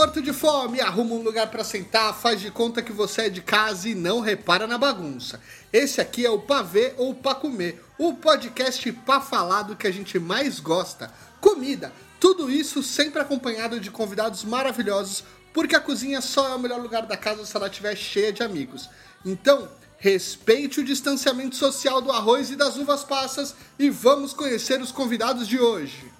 [0.00, 0.80] Morto de fome!
[0.80, 4.20] Arruma um lugar pra sentar, faz de conta que você é de casa e não
[4.20, 5.38] repara na bagunça.
[5.70, 9.90] Esse aqui é o Pavê ou Pra Comer, o podcast pra falar do que a
[9.90, 11.92] gente mais gosta: comida.
[12.18, 17.04] Tudo isso sempre acompanhado de convidados maravilhosos, porque a cozinha só é o melhor lugar
[17.04, 18.88] da casa se ela estiver cheia de amigos.
[19.22, 24.92] Então, respeite o distanciamento social do arroz e das uvas passas e vamos conhecer os
[24.92, 26.10] convidados de hoje.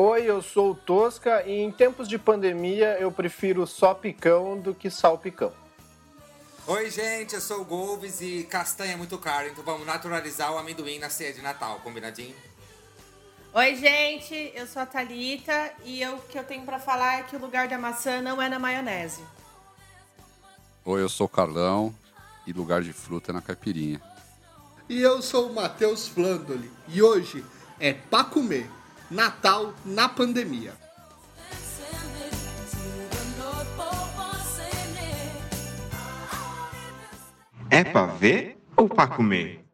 [0.00, 4.72] Oi, eu sou o Tosca e em tempos de pandemia eu prefiro só picão do
[4.72, 5.52] que salpicão.
[6.68, 10.56] Oi, gente, eu sou o Golves e castanha é muito caro, então vamos naturalizar o
[10.58, 12.32] amendoim na ceia de Natal, combinadinho?
[13.52, 17.22] Oi, gente, eu sou a Thalita e eu- o que eu tenho pra falar é
[17.24, 19.24] que o lugar da maçã não é na maionese.
[20.84, 21.92] Oi, eu sou o Carlão
[22.46, 24.00] e lugar de fruta é na caipirinha.
[24.88, 27.44] E eu sou o Matheus Flandoli e hoje
[27.80, 28.70] é pra comer
[29.10, 30.74] Natal na pandemia.
[37.70, 39.64] É pra ver ou pra comer?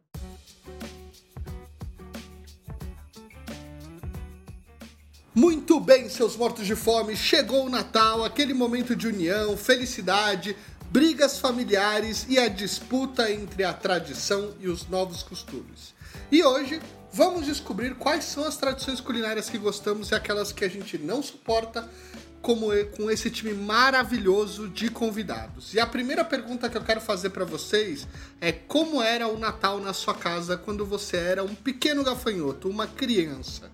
[5.33, 10.55] Muito bem, seus mortos de fome, chegou o Natal, aquele momento de união, felicidade,
[10.89, 15.93] brigas familiares e a disputa entre a tradição e os novos costumes.
[16.31, 16.81] E hoje
[17.15, 21.23] vamos descobrir quais são as tradições culinárias que gostamos e aquelas que a gente não
[21.23, 21.89] suporta,
[22.41, 25.73] como e- com esse time maravilhoso de convidados.
[25.73, 28.05] E a primeira pergunta que eu quero fazer para vocês
[28.41, 32.85] é como era o Natal na sua casa quando você era um pequeno gafanhoto, uma
[32.85, 33.71] criança?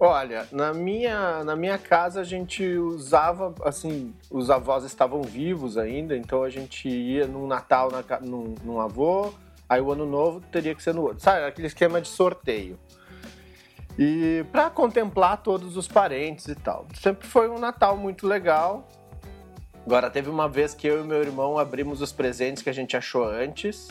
[0.00, 6.16] Olha, na minha, na minha casa a gente usava, assim, os avós estavam vivos ainda,
[6.16, 9.32] então a gente ia num Natal na, num, num avô,
[9.68, 11.22] aí o ano novo teria que ser no outro.
[11.22, 12.78] Sabe, aquele esquema de sorteio.
[13.98, 16.86] E para contemplar todos os parentes e tal.
[16.94, 18.88] Sempre foi um Natal muito legal.
[19.86, 22.96] Agora, teve uma vez que eu e meu irmão abrimos os presentes que a gente
[22.96, 23.88] achou antes.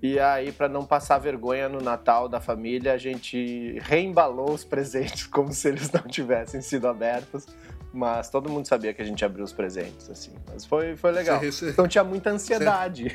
[0.00, 5.26] E aí, para não passar vergonha no Natal da família, a gente reembalou os presentes
[5.28, 7.46] como se eles não tivessem sido abertos.
[7.92, 10.32] Mas todo mundo sabia que a gente abriu os presentes, assim.
[10.52, 11.40] Mas foi, foi legal.
[11.40, 13.10] Rece- Então tinha muita ansiedade.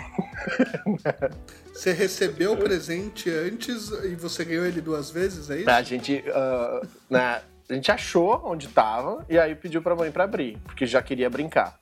[1.73, 5.69] Você recebeu o presente antes e você ganhou ele duas vezes, é isso?
[5.69, 10.23] A gente, ah, né, a gente achou onde tava e aí pediu pra mãe pra
[10.25, 11.79] abrir, porque já queria brincar.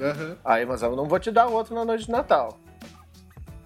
[0.00, 2.58] Aham, Aí, mas eu não vou te dar outro na noite de Natal.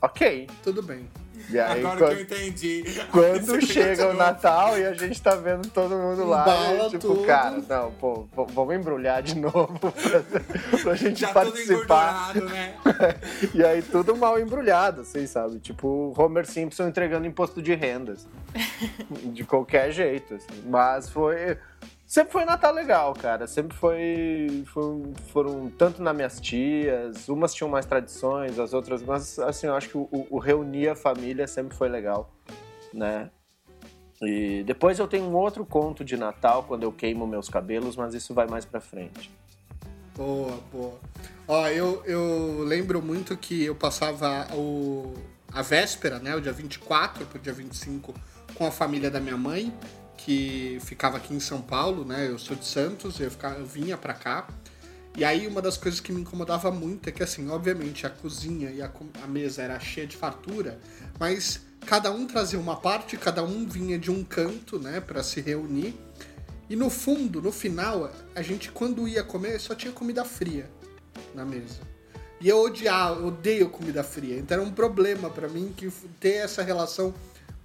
[0.02, 0.46] Ok.
[0.62, 1.08] tudo bem.
[1.48, 2.84] E aí, Agora quando- que eu entendi.
[3.12, 4.14] Quando chega o.
[4.14, 7.24] Natal e a gente tá vendo todo mundo lá, e, tipo, tudo.
[7.26, 10.22] cara, não, pô, vamos embrulhar de novo pra,
[10.82, 12.32] pra gente Já participar.
[12.36, 12.74] engordurado, né?
[13.54, 18.26] E aí tudo mal embrulhado, vocês sabem, tipo Homer Simpson entregando imposto de rendas.
[19.24, 20.62] de qualquer jeito, assim.
[20.66, 21.58] Mas foi
[22.06, 23.46] sempre foi Natal legal, cara.
[23.46, 29.38] Sempre foi, foi- foram tanto nas minhas tias, umas tinham mais tradições, as outras, mas
[29.38, 32.32] assim, eu acho que o, o reunir a família sempre foi legal,
[32.92, 33.30] né?
[34.22, 38.14] E depois eu tenho um outro conto de Natal quando eu queimo meus cabelos, mas
[38.14, 39.30] isso vai mais pra frente.
[40.16, 40.98] Boa, boa.
[41.46, 45.12] Ó, eu, eu lembro muito que eu passava o,
[45.52, 48.14] a véspera, né, o dia 24 pro dia 25,
[48.54, 49.70] com a família da minha mãe,
[50.26, 52.28] que ficava aqui em São Paulo, né?
[52.28, 54.48] Eu sou de Santos, eu, ficava, eu vinha pra cá.
[55.16, 58.72] E aí uma das coisas que me incomodava muito é que, assim, obviamente a cozinha
[58.72, 58.90] e a,
[59.22, 60.80] a mesa era cheia de fartura,
[61.16, 65.40] mas cada um trazia uma parte, cada um vinha de um canto, né, pra se
[65.40, 65.94] reunir.
[66.68, 70.68] E no fundo, no final, a gente quando ia comer só tinha comida fria
[71.36, 71.78] na mesa.
[72.40, 74.36] E eu odiava, odeio comida fria.
[74.40, 75.88] Então era um problema pra mim que
[76.18, 77.14] ter essa relação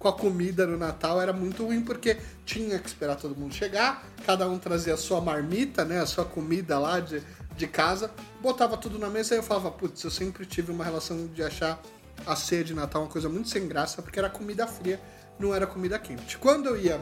[0.02, 4.04] com a comida no Natal era muito ruim porque tinha que esperar todo mundo chegar,
[4.26, 7.22] cada um trazia a sua marmita, né, a sua comida lá de,
[7.56, 8.10] de casa,
[8.40, 11.80] botava tudo na mesa e eu falava, putz, eu sempre tive uma relação de achar
[12.26, 15.00] a ceia de Natal uma coisa muito sem graça porque era comida fria,
[15.38, 16.36] não era comida quente.
[16.36, 17.00] Quando eu ia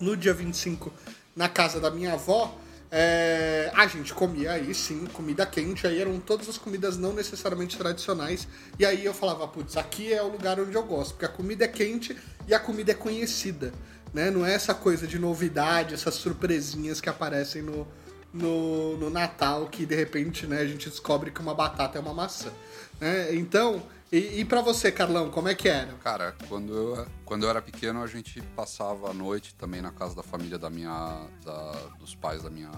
[0.00, 0.90] no dia 25
[1.36, 2.56] na casa da minha avó,
[2.96, 7.76] é, a gente comia aí sim comida quente, aí eram todas as comidas não necessariamente
[7.76, 8.46] tradicionais.
[8.78, 11.64] E aí eu falava, putz, aqui é o lugar onde eu gosto, porque a comida
[11.64, 13.72] é quente e a comida é conhecida.
[14.12, 14.30] Né?
[14.30, 17.84] Não é essa coisa de novidade, essas surpresinhas que aparecem no,
[18.32, 22.14] no, no Natal, que de repente né, a gente descobre que uma batata é uma
[22.14, 22.52] maçã.
[23.00, 23.34] Né?
[23.34, 25.92] Então, e, e para você, Carlão, como é que era?
[25.94, 30.14] Cara, quando eu, quando eu era pequeno, a gente passava a noite também na casa
[30.14, 32.70] da família da minha, da, dos pais da minha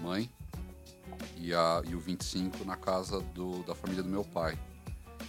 [0.00, 0.30] mãe
[1.36, 4.58] e, a, e o 25 na casa do, da família do meu pai.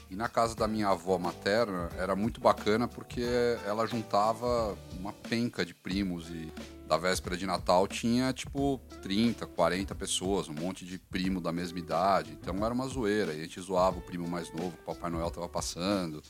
[0.09, 3.23] E na casa da minha avó materna era muito bacana porque
[3.65, 6.51] ela juntava uma penca de primos e
[6.87, 11.79] da véspera de Natal tinha tipo 30, 40 pessoas, um monte de primo da mesma
[11.79, 12.37] idade.
[12.39, 13.33] Então era uma zoeira.
[13.33, 16.21] E a gente zoava o primo mais novo que o Papai Noel tava passando.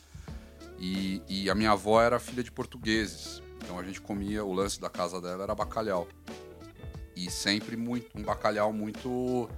[0.80, 3.42] E, e a minha avó era filha de portugueses.
[3.58, 6.08] Então a gente comia, o lance da casa dela era bacalhau.
[7.16, 9.50] E sempre muito, um bacalhau muito.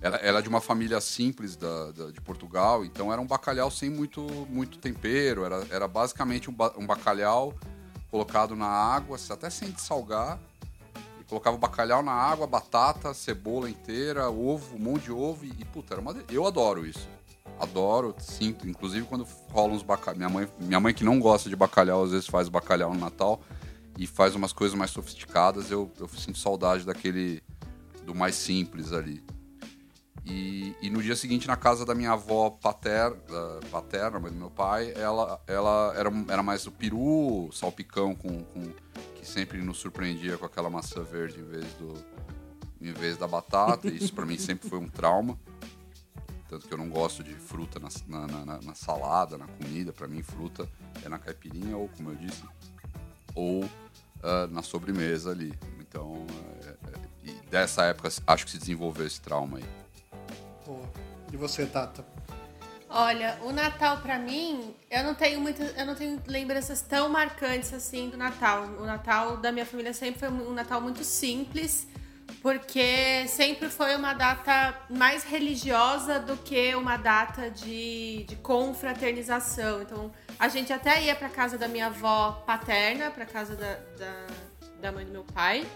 [0.00, 3.70] Ela, ela é de uma família simples da, da, de Portugal, então era um bacalhau
[3.70, 5.44] sem muito, muito tempero.
[5.44, 7.54] Era, era basicamente um, ba, um bacalhau
[8.10, 10.38] colocado na água, até sem salgar.
[11.20, 15.44] E colocava o bacalhau na água, batata, cebola inteira, ovo, um monte de ovo.
[15.44, 16.14] E, puta, era uma...
[16.30, 17.08] eu adoro isso.
[17.58, 18.68] Adoro, sinto.
[18.68, 20.18] Inclusive quando rola uns bacalhau.
[20.18, 23.40] Minha mãe, minha mãe que não gosta de bacalhau, às vezes faz bacalhau no Natal
[23.98, 25.70] e faz umas coisas mais sofisticadas.
[25.70, 27.42] Eu, eu sinto saudade daquele.
[28.04, 29.24] do mais simples ali.
[30.26, 33.16] E, e, no dia seguinte, na casa da minha avó paterna,
[33.70, 38.72] paterna mãe do meu pai, ela, ela era, era mais o peru, salpicão, com, com,
[39.14, 41.94] que sempre nos surpreendia com aquela maçã verde em vez, do,
[42.80, 43.86] em vez da batata.
[43.86, 45.38] Isso para mim sempre foi um trauma.
[46.48, 49.92] Tanto que eu não gosto de fruta na, na, na, na salada, na comida.
[49.92, 50.68] Para mim, fruta
[51.04, 52.42] é na caipirinha, ou como eu disse,
[53.32, 55.56] ou uh, na sobremesa ali.
[55.80, 56.26] Então,
[56.64, 59.85] é, dessa época, acho que se desenvolveu esse trauma aí.
[60.66, 60.88] Boa.
[61.32, 62.04] E você, Tata?
[62.88, 67.72] Olha, o Natal para mim, eu não tenho muitas, eu não tenho lembranças tão marcantes
[67.72, 68.64] assim do Natal.
[68.78, 71.86] O Natal da minha família sempre foi um Natal muito simples,
[72.42, 79.82] porque sempre foi uma data mais religiosa do que uma data de, de confraternização.
[79.82, 84.26] Então, a gente até ia para casa da minha avó paterna, para casa da, da,
[84.80, 85.66] da mãe do meu pai.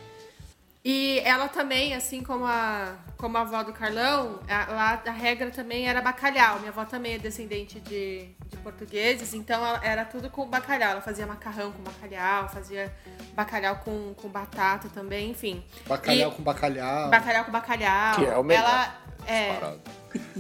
[0.83, 5.51] E ela também, assim como a, como a avó do Carlão, a, lá a regra
[5.51, 6.59] também era bacalhau.
[6.59, 10.93] Minha avó também é descendente de, de portugueses, então ela, era tudo com bacalhau.
[10.93, 12.91] Ela fazia macarrão com bacalhau, fazia
[13.35, 15.63] bacalhau com, com batata também, enfim.
[15.87, 17.11] Bacalhau e, com bacalhau.
[17.11, 18.17] Bacalhau com bacalhau.
[18.17, 18.65] Que é o melhor.
[18.65, 19.61] Ela, é.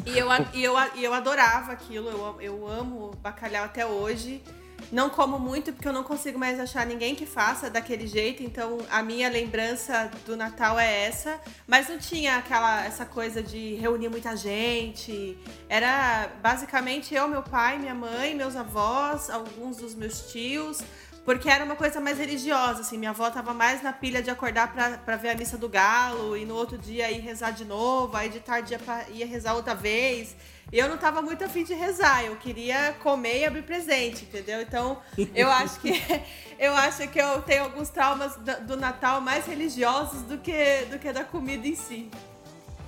[0.06, 4.43] E eu, e eu, eu adorava aquilo, eu, eu amo bacalhau até hoje.
[4.91, 8.79] Não como muito porque eu não consigo mais achar ninguém que faça daquele jeito, então
[8.91, 14.09] a minha lembrança do Natal é essa, mas não tinha aquela essa coisa de reunir
[14.09, 15.38] muita gente.
[15.69, 20.79] Era basicamente eu, meu pai, minha mãe, meus avós, alguns dos meus tios,
[21.25, 24.72] porque era uma coisa mais religiosa, assim, minha avó tava mais na pilha de acordar
[25.05, 28.28] para ver a missa do galo e no outro dia ir rezar de novo, aí
[28.28, 30.34] de tarde ia, pra, ia rezar outra vez
[30.72, 34.60] eu não tava muito afim de rezar, eu queria comer e abrir presente, entendeu?
[34.60, 34.98] Então,
[35.34, 35.91] eu acho que
[36.58, 38.36] eu acho que eu tenho alguns traumas
[38.67, 42.10] do Natal mais religiosos do que, do que da comida em si.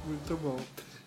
[0.04, 0.60] Muito bom.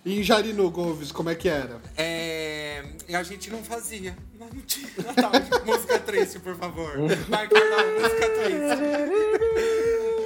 [0.05, 1.81] E em Jarinu Golves, como é que era?
[1.97, 2.83] É.
[3.12, 4.15] A gente não fazia.
[4.39, 5.31] Não, não tinha Natal.
[5.65, 6.93] música triste, por favor.
[7.27, 9.65] Vai, Carnal, música triste.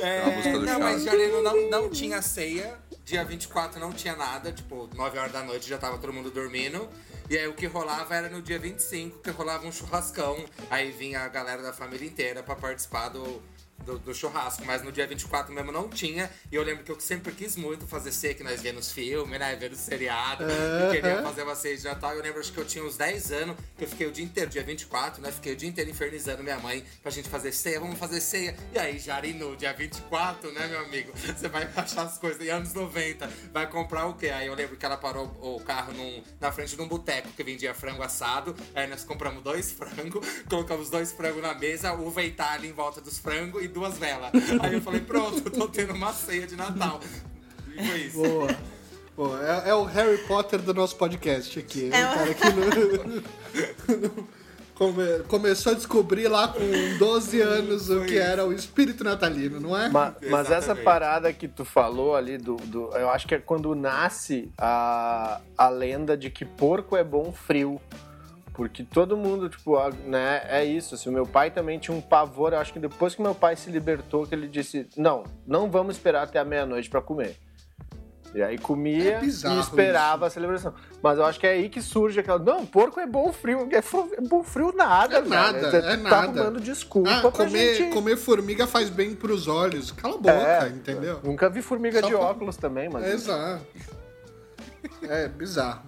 [0.01, 2.77] É, a música do não, mas Jarinu não, não tinha ceia
[3.09, 6.87] Dia 24 não tinha nada, tipo, 9 horas da noite já tava todo mundo dormindo.
[7.27, 10.45] E aí o que rolava era no dia 25, que rolava um churrascão.
[10.69, 13.41] Aí vinha a galera da família inteira para participar do,
[13.85, 16.29] do, do, churrasco, mas no dia 24 mesmo não tinha.
[16.51, 19.55] E eu lembro que eu sempre quis muito fazer ceia, que nós vemos filme, né?
[19.55, 20.43] Vendo seriado.
[20.43, 22.13] E queria fazer uma ceia de Natal.
[22.13, 24.49] Eu lembro acho que eu tinha uns 10 anos, que eu fiquei o dia inteiro,
[24.49, 25.31] dia 24, né?
[25.31, 27.79] Fiquei o dia inteiro infernizando minha mãe pra gente fazer ceia.
[27.79, 28.55] Vamos fazer ceia.
[28.73, 31.11] E aí, Jari, no dia 24, né, meu amigo?
[31.15, 32.45] Você vai achar as coisas.
[32.45, 34.29] E anos 90, vai comprar o quê?
[34.29, 37.43] Aí eu lembro que ela parou o carro num, na frente de um boteco que
[37.43, 38.55] vendia frango assado.
[38.75, 43.17] Aí nós compramos dois frangos, colocamos dois frangos na mesa, uva Itália em volta dos
[43.17, 44.31] frangos e duas velas.
[44.61, 46.99] Aí eu falei, pronto, tô tendo uma ceia de Natal.
[47.75, 48.17] E foi isso.
[48.17, 48.47] Boa.
[49.15, 49.39] Boa.
[49.45, 51.89] É, é, o Harry Potter do nosso podcast aqui.
[51.93, 52.45] É o cara que
[53.95, 54.23] não,
[54.75, 59.77] come, começou a descobrir lá com 12 anos o que era o espírito natalino, não
[59.77, 59.89] é?
[59.89, 62.95] Mas, mas essa parada que tu falou ali do, do.
[62.95, 67.79] Eu acho que é quando nasce a, a lenda de que porco é bom frio.
[68.59, 70.93] Porque todo mundo, tipo, né, é isso.
[70.93, 72.51] Assim, o meu pai também tinha um pavor.
[72.51, 75.95] Eu acho que depois que meu pai se libertou, que ele disse: Não, não vamos
[75.95, 77.37] esperar até a meia-noite para comer.
[78.35, 80.73] E aí comia É e esperava a celebração.
[81.01, 82.37] Mas eu acho que é aí que surge aquela.
[82.37, 83.69] Não, porco é bom frio.
[83.71, 86.15] É, é bom frio nada, É nada, Você é tá nada.
[86.17, 87.93] arrumando desculpa Ah, pra comer, gente.
[87.93, 89.89] comer formiga faz bem pros olhos.
[89.91, 91.21] Cala a boca, É, entendeu?
[91.23, 93.05] Nunca vi formiga Só de pra- óculos também, mas.
[93.07, 93.65] Exato.
[95.03, 95.83] É bizarro.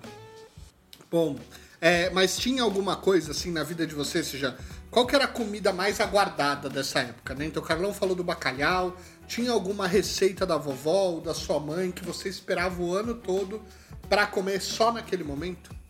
[1.12, 1.36] Bom,
[1.82, 4.56] é, mas tinha alguma coisa assim na vida de vocês, seja,
[4.92, 7.46] qual que era a comida mais aguardada dessa época, né?
[7.46, 8.96] Então o Carlão falou do bacalhau,
[9.28, 13.64] tinha alguma receita da vovó ou da sua mãe que você esperava o ano todo
[14.08, 15.81] pra comer só naquele momento?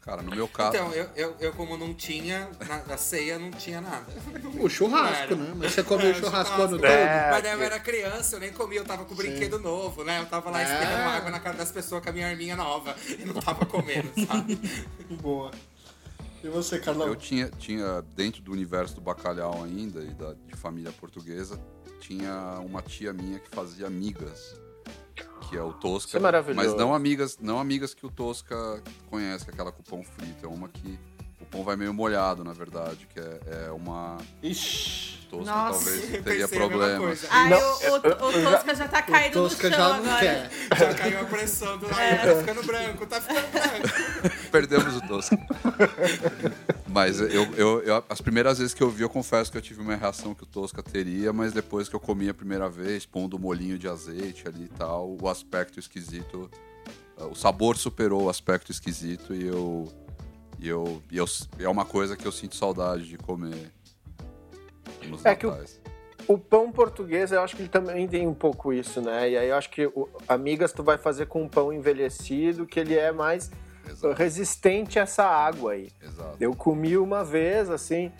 [0.00, 0.74] Cara, no meu caso.
[0.76, 4.06] Então, eu, eu, eu como não tinha, na, na ceia não tinha nada.
[4.58, 5.36] O churrasco, Era.
[5.36, 5.52] né?
[5.54, 6.62] Mas você comeu É, churrasco o churrasco.
[6.62, 6.86] ano todo?
[6.86, 10.02] É, Mas daí eu era criança, eu nem comia, eu tava com o brinquedo novo,
[10.02, 10.18] né?
[10.20, 10.64] Eu tava lá É.
[10.64, 12.96] esperando água na cara das pessoas com a minha arminha nova.
[13.08, 14.58] E não tava comendo, sabe?
[15.20, 15.50] Boa.
[16.42, 17.06] E você, Carlão?
[17.06, 21.60] Eu tinha, tinha, dentro do universo do bacalhau ainda, e da, de família portuguesa,
[22.00, 24.58] tinha uma tia minha que fazia amigas,
[25.48, 26.08] que é o Tosca.
[26.08, 26.68] Isso é maravilhoso.
[26.68, 30.44] Mas não amigas, não amigas que o Tosca conhece, que é aquela com pão frito.
[30.44, 30.98] É uma que
[31.40, 35.19] o pão vai meio molhado, na verdade, que é, é uma Ixi.
[35.30, 35.84] Tosca Nossa.
[35.84, 36.98] talvez teria pensei a mesma problemas.
[36.98, 37.26] coisa.
[37.30, 40.18] Ai, o, o, o Tosca já tá caído O no chão já agora.
[40.20, 40.50] quer.
[40.78, 44.36] Já caiu a pressão do lado, tá ficando branco, tá ficando branco.
[44.50, 45.38] Perdemos o Tosca.
[46.88, 49.80] Mas eu, eu- eu- as primeiras vezes que eu vi, eu confesso que eu tive
[49.80, 53.36] uma reação que o Tosca teria, mas depois que eu comi a primeira vez, pondo
[53.36, 56.50] o molinho de azeite ali e tal, o aspecto esquisito,
[57.18, 59.92] eh, o sabor superou o aspecto esquisito e eu.
[60.62, 61.24] E eu, e eu
[61.58, 63.72] é uma coisa que eu sinto saudade de comer
[65.06, 65.80] nos É que o- natais.
[66.28, 69.30] O pão português, eu acho que ele também tem um pouco isso, né?
[69.30, 72.78] E aí eu acho que o, amigas tu vai fazer com um pão envelhecido, que
[72.78, 73.50] ele é mais
[73.88, 75.88] Exato, resistente a essa água aí.
[76.00, 76.36] exato.
[76.38, 78.12] Eu comi uma vez, assim,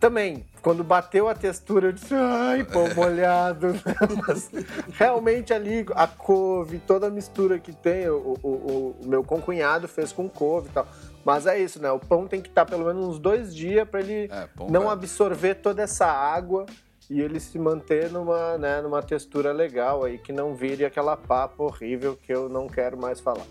[0.00, 3.68] também, quando bateu a textura, eu disse, ai, pão molhado.
[4.26, 4.50] Mas
[4.94, 9.86] realmente ali, a couve, toda a mistura que tem, o, o, o- o meu concunhado
[9.86, 10.88] fez com couve e tal.
[11.26, 11.90] Mas é isso, né?
[11.90, 14.90] O pão tem que estar pelo menos uns dois dias para ele É, não velho.
[14.90, 16.64] absorver toda essa água
[17.10, 21.60] e ele se manter numa, né, numa textura legal aí, que não vire aquela papa
[21.64, 23.44] horrível que eu não quero mais falar.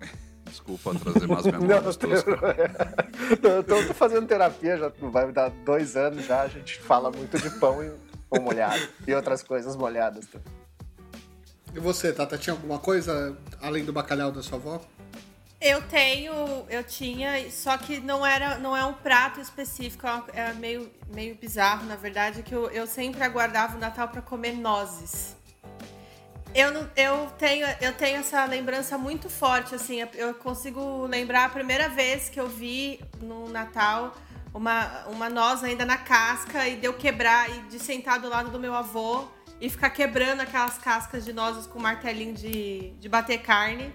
[0.48, 2.30] Desculpa trazer mais Não, memórias, Tosca.
[3.42, 7.10] eu tô, tô fazendo terapia, já vai me dar dois anos já, a gente fala
[7.10, 7.90] muito de pão e
[8.30, 10.46] pão molhado e outras coisas molhadas também.
[11.74, 14.80] E você, Tata, tinha alguma coisa além do bacalhau da sua avó?
[15.66, 20.52] Eu tenho, eu tinha, só que não era, não é um prato específico, é é
[20.52, 25.34] meio, meio bizarro, na verdade, que eu, eu sempre aguardava o Natal para comer nozes.
[26.54, 31.48] Eu, não, eu, tenho, eu tenho essa lembrança muito forte, assim, eu consigo lembrar a
[31.48, 34.14] primeira vez que eu vi no Natal
[34.52, 38.50] uma, uma noz ainda na casca e de eu quebrar e de sentar do lado
[38.50, 39.24] do meu avô
[39.58, 43.90] e ficar quebrando aquelas cascas de nozes com martelinho de, de bater carne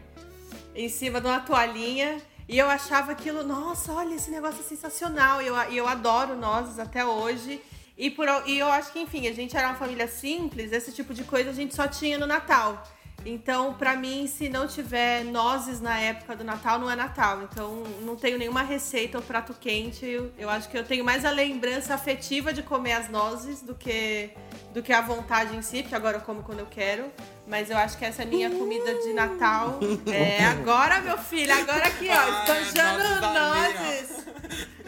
[0.80, 2.22] em cima de uma toalhinha.
[2.48, 5.42] E eu achava aquilo, nossa, olha, esse negócio é sensacional.
[5.42, 7.62] E eu, eu adoro nozes até hoje.
[7.98, 11.14] E, por, e eu acho que, enfim, a gente era uma família simples, esse tipo
[11.14, 12.82] de coisa a gente só tinha no Natal.
[13.26, 17.44] Então, pra mim, se não tiver nozes na época do Natal, não é Natal.
[17.44, 20.06] Então, não tenho nenhuma receita ou prato quente.
[20.06, 23.76] Eu, eu acho que eu tenho mais a lembrança afetiva de comer as nozes do
[23.76, 24.30] que,
[24.74, 27.12] do que a vontade em si, porque agora eu como quando eu quero.
[27.50, 29.80] Mas eu acho que essa é a minha comida de Natal.
[30.08, 34.26] É agora, meu filho, agora aqui, ó, Ah, esbanjando nozes.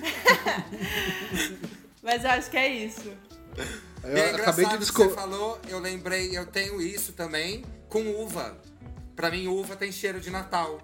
[2.03, 3.11] Mas eu acho que é isso.
[4.03, 5.09] Eu E é acabei de descobrir.
[5.09, 8.57] você falou, eu lembrei, eu tenho isso também com uva.
[9.15, 10.79] Pra mim, uva tem cheiro de Natal.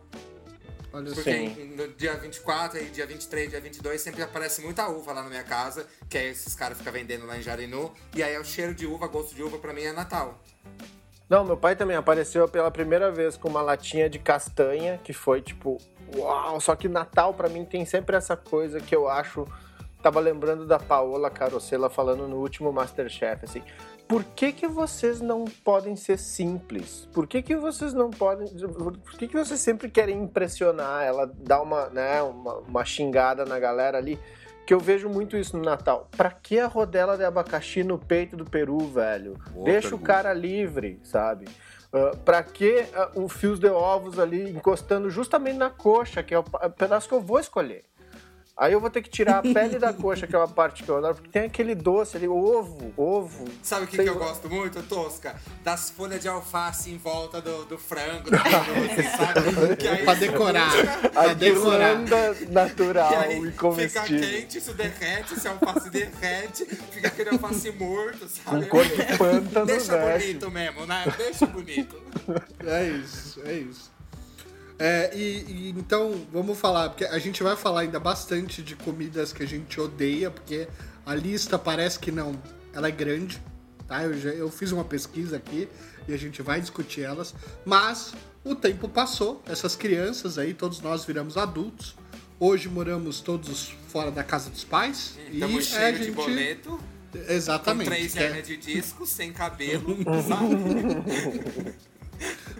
[0.94, 1.12] Olha.
[1.14, 1.76] Porque Sim.
[1.76, 5.44] no dia 24 e dia 23, dia 22 sempre aparece muita uva lá na minha
[5.44, 7.94] casa, que aí esses caras ficam vendendo lá em Jarinu.
[8.16, 10.42] E aí é o cheiro de uva, gosto de uva, pra mim é Natal.
[11.30, 15.42] Não, meu pai também apareceu pela primeira vez com uma latinha de castanha, que foi
[15.42, 15.78] tipo,
[16.16, 16.60] uau!
[16.62, 19.46] Só que Natal pra mim tem sempre essa coisa que eu acho.
[20.02, 23.62] Tava lembrando da Paola Carosella falando no último Masterchef, assim.
[24.08, 27.10] Por que, que vocês não podem ser simples?
[27.12, 28.48] Por que, que vocês não podem.
[28.48, 31.04] Por que, que vocês sempre querem impressionar?
[31.04, 34.18] Ela dá uma, né, uma, uma xingada na galera ali.
[34.68, 36.10] Que eu vejo muito isso no Natal.
[36.18, 39.38] Pra que a rodela de abacaxi no peito do peru, velho?
[39.52, 40.08] Boa Deixa o pergunta.
[40.08, 41.46] cara livre, sabe?
[41.94, 46.40] Uh, pra que uh, o fios de ovos ali encostando justamente na coxa, que é
[46.40, 47.86] o pedaço que eu vou escolher?
[48.58, 50.90] Aí eu vou ter que tirar a pele da coxa, que é uma parte que
[50.90, 53.46] eu adoro, porque tem aquele doce ali, ovo, ovo.
[53.62, 55.36] Sabe o que, que eu gosto muito, Tosca?
[55.64, 59.78] Das folhas de alface em volta do, do frango, do doce, sabe?
[59.78, 60.72] Que aí, pra decorar.
[61.12, 62.00] pra decorar.
[62.50, 64.04] natural e, e comestível.
[64.04, 68.66] Fica quente, isso derrete, se a alface derrete, fica aquele alface morto, sabe?
[68.66, 71.06] Um cor de pântano, Deixa bonito mesmo, né?
[71.16, 72.02] Deixa bonito.
[72.66, 73.97] É isso, é isso.
[74.80, 79.34] É, e, e, então, vamos falar, porque a gente vai falar ainda bastante de comidas
[79.34, 80.68] que a gente odeia, porque
[81.06, 82.40] a lista parece que não,
[82.74, 83.42] ela é grande,
[83.88, 84.04] tá?
[84.04, 85.68] Eu, já, eu fiz uma pesquisa aqui
[86.08, 87.34] e a gente vai discutir elas,
[87.66, 91.96] mas o tempo passou, essas crianças aí, todos nós viramos adultos,
[92.40, 95.18] hoje moramos todos fora da casa dos pais.
[95.32, 96.06] Estamos e a gente...
[96.06, 96.80] de boleto.
[97.30, 97.90] Exatamente.
[97.90, 101.76] Com três hernias de disco, sem cabelo, sabe?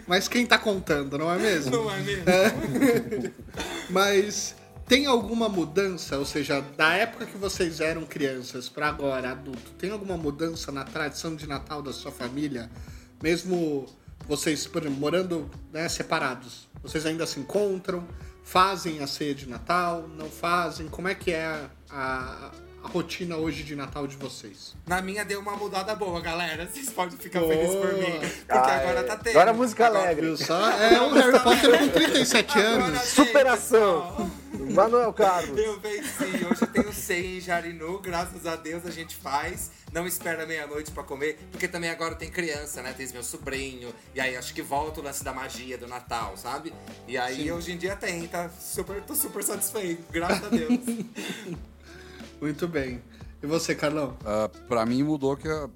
[0.08, 1.70] Mas quem tá contando, não é mesmo?
[1.70, 2.24] Não é mesmo?
[2.30, 3.32] É.
[3.90, 9.70] Mas tem alguma mudança, ou seja, da época que vocês eram crianças para agora, adulto,
[9.72, 12.70] tem alguma mudança na tradição de Natal da sua família?
[13.22, 13.84] Mesmo
[14.26, 18.08] vocês, por exemplo, morando né, separados, vocês ainda se encontram?
[18.42, 20.08] Fazem a ceia de Natal?
[20.16, 20.88] Não fazem?
[20.88, 22.50] Como é que é a
[22.88, 24.74] rotina hoje de Natal de vocês?
[24.86, 26.66] Na minha deu uma mudada boa, galera.
[26.66, 27.52] Vocês podem ficar boa.
[27.52, 28.18] felizes por mim.
[28.20, 29.36] Porque ah, agora tá tendo.
[29.36, 30.36] Agora a música agora, alegre.
[30.36, 33.00] Só é o Harry Potter com 37 anos.
[33.02, 34.30] Superação.
[34.72, 35.58] Manuel Carlos.
[35.58, 36.24] Eu venci.
[36.24, 37.98] Hoje eu tenho 100 em Jarinu.
[38.00, 39.70] Graças a Deus a gente faz.
[39.92, 41.38] Não espera meia-noite pra comer.
[41.50, 42.92] Porque também agora tem criança, né?
[42.92, 43.94] Tem meu sobrinho.
[44.14, 46.72] E aí acho que volta o lance da magia do Natal, sabe?
[47.06, 47.50] E aí Sim.
[47.52, 48.26] hoje em dia tem.
[48.26, 50.04] Tá super, tô super satisfeito.
[50.10, 50.80] Graças a Deus.
[52.40, 53.02] Muito bem.
[53.42, 54.16] E você, Carlão?
[54.22, 55.70] Uh, pra mim mudou que uh,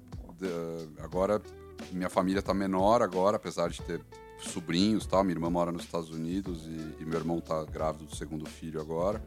[0.99, 1.41] agora
[1.91, 4.01] minha família tá menor agora, apesar de ter
[4.39, 5.23] sobrinhos tal.
[5.23, 8.79] Minha irmã mora nos Estados Unidos e, e meu irmão tá grávido do segundo filho
[8.79, 9.21] agora.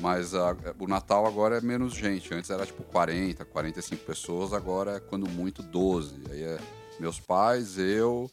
[0.00, 2.32] Mas uh, o Natal agora é menos gente.
[2.34, 6.14] Antes era tipo 40, 45 pessoas, agora é quando muito 12.
[6.30, 6.58] Aí é
[7.00, 8.30] meus pais, eu,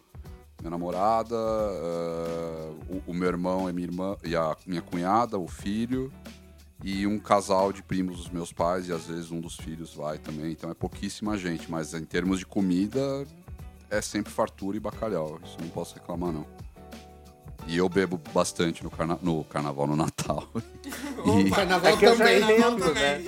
[0.61, 5.47] minha namorada, uh, o, o, meu irmão e minha irmã e a minha cunhada, o
[5.47, 6.11] filho
[6.83, 10.17] e um casal de primos dos meus pais, e às vezes um dos filhos vai
[10.17, 10.51] também.
[10.51, 13.25] Então é pouquíssima gente, mas em termos de comida
[13.89, 15.39] é sempre fartura e bacalhau.
[15.45, 16.45] Isso não posso reclamar, não.
[17.65, 20.45] E eu bebo bastante no, carna no carnaval, no Natal.
[21.45, 21.49] e...
[21.51, 23.21] carnaval é que também, eu já entendo, né?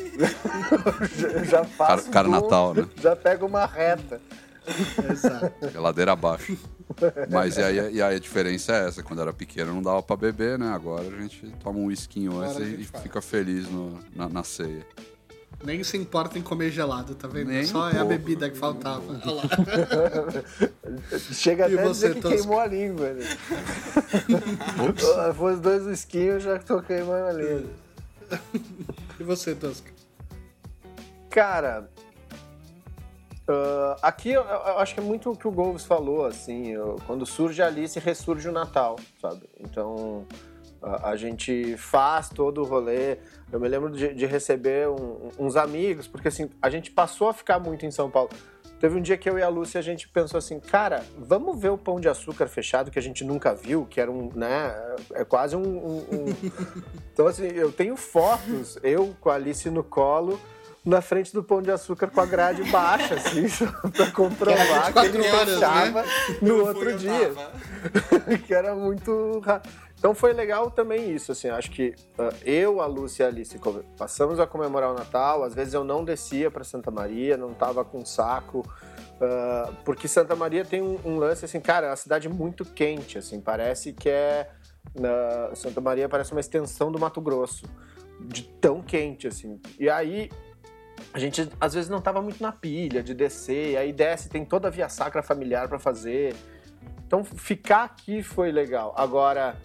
[1.48, 2.86] já faço Car, Car Natal, né?
[3.02, 4.22] Já pego uma reta.
[5.12, 5.69] Exato.
[5.71, 6.58] Geladeira abaixo.
[7.30, 10.15] Mas e aí, e aí, a diferença é essa, quando era pequeno não dava pra
[10.15, 10.69] beber, né?
[10.69, 13.04] Agora a gente toma um whiskinho antes e faz.
[13.04, 14.86] fica feliz no, na, na, ceia.
[15.63, 17.47] Nem se importa em comer gelado, tá vendo?
[17.47, 19.19] Nem Só um é a bebida que faltava.
[21.32, 22.38] Chega até a dizer que tosco?
[22.38, 23.13] queimou a língua.
[23.13, 23.25] Né?
[25.36, 27.69] Foi os dois whiskinhos, já tô queimando a língua.
[29.19, 29.91] E você, Tosca?
[31.30, 31.89] Cara,
[33.48, 36.96] Uh, aqui eu, eu, acho que é muito o que o Golves falou, assim, eu,
[37.06, 39.48] quando surge a Alice, ressurge o Natal, sabe?
[39.60, 40.26] Então
[40.82, 43.18] a, a gente faz todo o rolê.
[43.52, 47.34] Eu me lembro de, de receber um, uns amigos, porque assim, a gente passou a
[47.34, 48.30] ficar muito em São Paulo.
[48.80, 51.70] Teve um dia que eu e a Lúcia a gente pensou assim, cara, vamos ver
[51.70, 54.76] o pão de açúcar fechado que a gente nunca viu, que era um, né,
[55.14, 55.62] é quase um...
[55.62, 56.26] um, um...
[57.14, 60.40] então assim, eu tenho fotos, eu com a Alice no colo,
[60.86, 63.48] na frente do Pão de Açúcar com a grade baixa, assim,
[63.91, 66.08] pra comprovar que, ele fechava né?
[66.41, 67.34] no eu outro dia.
[68.45, 69.41] que era muito.
[69.98, 73.60] Então foi legal também isso, assim, acho que uh, eu, a Lúcia e a Alice
[73.98, 77.84] passamos a comemorar o Natal, às vezes eu não descia para Santa Maria, não tava
[77.84, 82.30] com saco, uh, porque Santa Maria tem um, um, lance, assim, cara, é uma cidade
[82.30, 84.52] muito quente, assim, parece que é...
[84.95, 87.65] Uh, Santa Maria parece uma extensão do Mato Grosso,
[88.19, 89.60] de tão quente, assim.
[89.80, 90.30] E aí,
[91.14, 94.68] a gente às vezes não estava muito na pilha de descer, aí desce, tem toda
[94.68, 96.36] a via sacra familiar para fazer.
[97.06, 98.94] Então ficar aqui foi legal.
[98.98, 99.56] Agora,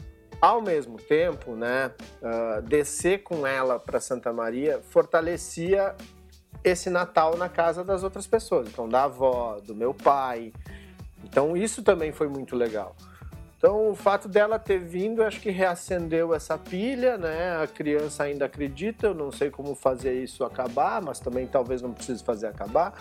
[0.40, 5.94] ao mesmo tempo, né, uh, descer com ela para Santa Maria fortalecia
[6.62, 10.52] esse Natal na casa das outras pessoas, então da avó, do meu pai.
[11.24, 12.94] Então isso também foi muito legal.
[13.60, 17.62] Então, o fato dela ter vindo, acho que reacendeu essa pilha, né?
[17.62, 21.92] A criança ainda acredita, eu não sei como fazer isso acabar, mas também talvez não
[21.92, 22.94] precise fazer acabar,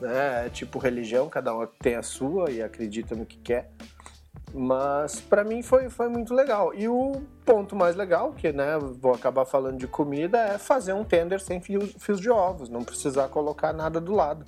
[0.00, 0.46] né?
[0.46, 3.70] É tipo religião, cada um tem a sua e acredita no que quer.
[4.54, 6.72] Mas para mim foi, foi muito legal.
[6.72, 11.04] E o ponto mais legal, que né, vou acabar falando de comida, é fazer um
[11.04, 14.46] tender sem fios, fios de ovos, não precisar colocar nada do lado.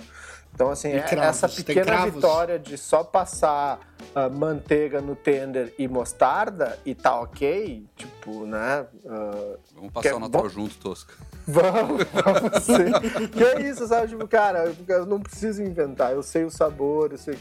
[0.55, 3.81] Então, assim, é, essa pequena vitória de só passar
[4.15, 8.87] uh, manteiga no tender e mostarda e tá ok, tipo, né?
[9.05, 10.49] Uh, vamos passar o Natal bom...
[10.49, 11.15] junto, Tosca.
[11.47, 13.29] Vamos, vamos sim.
[13.33, 14.09] que é isso, sabe?
[14.09, 17.39] Tipo, cara, eu não preciso inventar, eu sei o sabor, eu sei.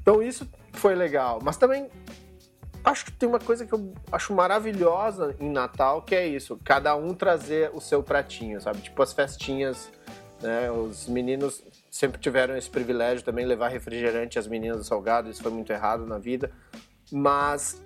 [0.00, 1.40] Então, isso foi legal.
[1.42, 1.88] Mas também
[2.84, 6.94] acho que tem uma coisa que eu acho maravilhosa em Natal, que é isso, cada
[6.96, 8.80] um trazer o seu pratinho, sabe?
[8.80, 9.90] Tipo as festinhas,
[10.42, 10.70] né?
[10.70, 15.52] Os meninos sempre tiveram esse privilégio também levar refrigerante às meninas do salgado, isso foi
[15.52, 16.50] muito errado na vida.
[17.10, 17.82] Mas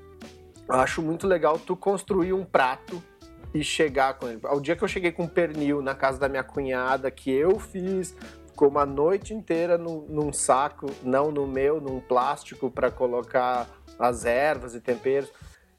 [0.68, 3.02] acho muito legal tu construir um prato
[3.54, 4.40] e chegar com ele.
[4.44, 8.16] Ao dia que eu cheguei com pernil na casa da minha cunhada, que eu fiz,
[8.46, 14.24] ficou uma noite inteira num, num saco, não no meu, num plástico para colocar as
[14.24, 15.30] ervas e temperos.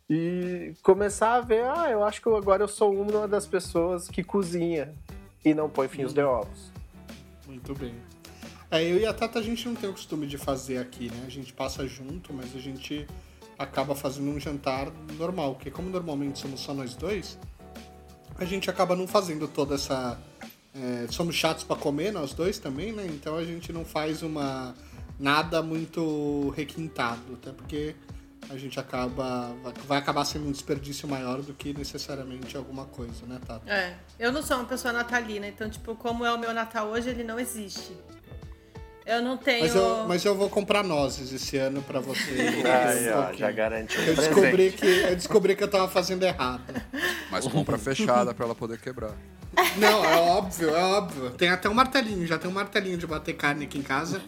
[0.10, 4.24] E começar a ver, ah, eu acho que agora eu sou uma das pessoas que
[4.24, 4.94] cozinha
[5.44, 6.72] e não põe fins de ovos.
[7.48, 8.13] Muito bem.
[8.74, 11.26] É, eu e a Tata a gente não tem o costume de fazer aqui, né?
[11.28, 13.06] A gente passa junto, mas a gente
[13.56, 17.38] acaba fazendo um jantar normal, porque como normalmente somos só nós dois,
[18.36, 20.20] a gente acaba não fazendo toda essa.
[20.74, 23.06] É, somos chatos para comer, nós dois também, né?
[23.06, 24.74] Então a gente não faz uma.
[25.20, 27.96] nada muito requintado, até porque
[28.50, 29.56] a gente acaba.
[29.86, 33.72] vai acabar sendo um desperdício maior do que necessariamente alguma coisa, né, Tata?
[33.72, 33.96] É.
[34.18, 37.24] Eu não sou uma pessoa natalina, então, tipo, como é o meu Natal hoje, ele
[37.24, 37.96] não existe.
[39.06, 39.62] Eu não tenho.
[39.62, 42.32] Mas eu, mas eu vou comprar nozes esse ano pra você.
[42.64, 44.02] Aí, ó, já garantiu.
[44.02, 46.64] Eu descobri, que, eu descobri que eu tava fazendo errado.
[47.30, 49.12] Mas compra fechada pra ela poder quebrar.
[49.78, 51.32] Não, é óbvio, é óbvio.
[51.32, 54.22] Tem até um martelinho, já tem um martelinho de bater carne aqui em casa.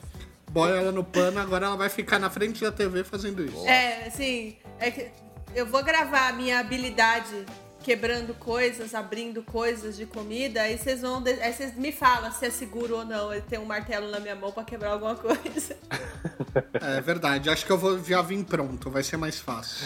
[0.51, 3.67] Boia ela no pano, agora ela vai ficar na frente da TV fazendo isso.
[3.67, 4.55] É, sim.
[4.79, 5.07] É que
[5.55, 7.45] eu vou gravar a minha habilidade
[7.85, 11.23] quebrando coisas, abrindo coisas de comida, aí vocês vão.
[11.23, 13.31] Aí vocês me falam se é seguro ou não.
[13.31, 15.77] Eu tenho um martelo na minha mão para quebrar alguma coisa.
[16.81, 17.47] É verdade.
[17.47, 19.85] Acho que eu vou já vir pronto, vai ser mais fácil.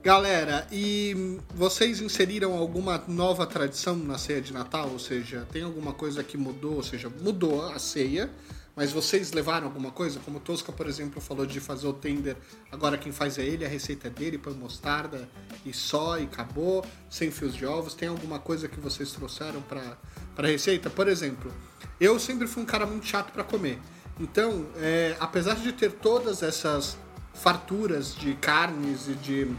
[0.00, 4.90] Galera, e vocês inseriram alguma nova tradição na ceia de Natal?
[4.90, 6.74] Ou seja, tem alguma coisa que mudou?
[6.74, 8.30] Ou seja, mudou a ceia,
[8.76, 10.18] mas vocês levaram alguma coisa?
[10.20, 12.36] Como Tosca, por exemplo, falou de fazer o tender,
[12.72, 15.28] agora quem faz é ele, a receita é dele, põe mostarda
[15.64, 17.94] e só e acabou, sem fios de ovos.
[17.94, 19.96] Tem alguma coisa que vocês trouxeram para
[20.36, 20.90] a receita?
[20.90, 21.52] Por exemplo,
[22.00, 23.78] eu sempre fui um cara muito chato para comer.
[24.18, 26.96] Então, é, apesar de ter todas essas
[27.32, 29.56] farturas de carnes e de,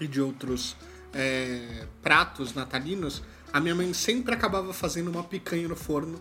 [0.00, 0.76] e de outros
[1.12, 3.22] é, pratos natalinos,
[3.52, 6.20] a minha mãe sempre acabava fazendo uma picanha no forno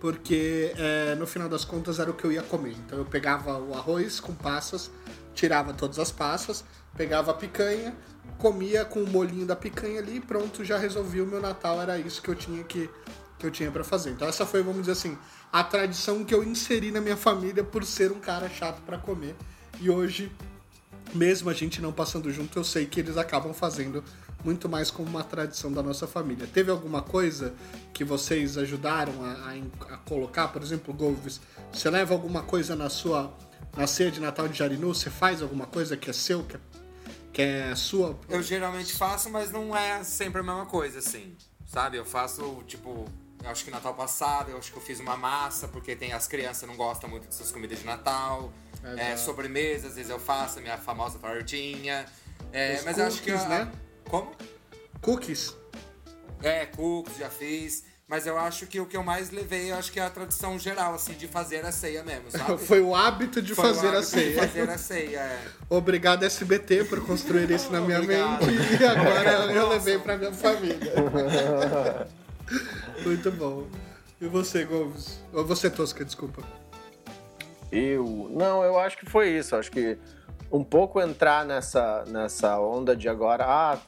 [0.00, 2.76] porque é, no final das contas era o que eu ia comer.
[2.84, 4.90] Então eu pegava o arroz com passas,
[5.34, 6.64] tirava todas as passas,
[6.96, 7.94] pegava a picanha,
[8.38, 11.98] comia com o molhinho da picanha ali e pronto, já resolvi o meu Natal, era
[11.98, 12.90] isso que eu tinha que,
[13.38, 14.10] que eu tinha para fazer.
[14.10, 15.16] Então essa foi, vamos dizer assim,
[15.52, 19.34] a tradição que eu inseri na minha família por ser um cara chato para comer.
[19.80, 20.30] E hoje,
[21.14, 24.02] mesmo a gente não passando junto, eu sei que eles acabam fazendo
[24.44, 26.46] muito mais como uma tradição da nossa família.
[26.46, 27.54] Teve alguma coisa
[27.92, 30.48] que vocês ajudaram a, a, a colocar?
[30.48, 31.40] Por exemplo, Golves,
[31.72, 33.32] você leva alguma coisa na sua
[33.76, 34.94] na ceia de Natal de Jarinu?
[34.94, 36.60] Você faz alguma coisa que é seu, que é,
[37.32, 38.18] que é sua?
[38.28, 41.34] Eu geralmente faço, mas não é sempre a mesma coisa, assim.
[41.66, 41.96] Sabe?
[41.96, 43.08] Eu faço, tipo,
[43.42, 46.28] eu acho que Natal passado, eu acho que eu fiz uma massa, porque tem as
[46.28, 48.52] crianças não gostam muito dessas comidas de Natal.
[48.96, 52.04] É, sobremesa, às vezes eu faço a minha famosa tortinha.
[52.52, 53.32] É, mas cookies, eu acho que.
[53.32, 53.72] Né?
[54.14, 54.30] Como?
[55.00, 55.56] Cookies.
[56.40, 57.84] É, cookies já fiz.
[58.06, 60.58] Mas eu acho que o que eu mais levei, eu acho que é a tradição
[60.58, 62.58] geral, assim, de fazer a ceia mesmo, sabe?
[62.64, 64.30] Foi o hábito de Foi fazer hábito a ceia.
[64.30, 65.42] De fazer a ceia, é.
[65.68, 68.46] Obrigado, SBT, por construir isso na minha Obrigado.
[68.46, 68.82] mente.
[68.82, 70.92] E agora eu levei pra minha família.
[73.04, 73.66] Muito bom.
[74.20, 75.18] E você, Gomes?
[75.32, 76.42] Ou você, Tosca, desculpa.
[77.72, 78.28] Eu.
[78.30, 79.56] Não, eu acho que foi isso.
[79.56, 79.98] Acho que
[80.52, 83.78] um pouco entrar nessa, nessa onda de agora, ah,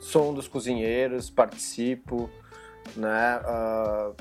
[0.00, 2.30] sou um dos cozinheiros, participo,
[2.94, 3.40] né?
[3.40, 4.14] Uh,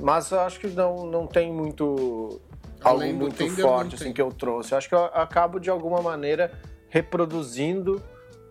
[0.00, 2.40] mas eu acho que não, não tem muito
[2.82, 4.72] algo muito forte assim que eu trouxe.
[4.72, 6.52] Eu acho que eu acabo de alguma maneira
[6.88, 8.02] reproduzindo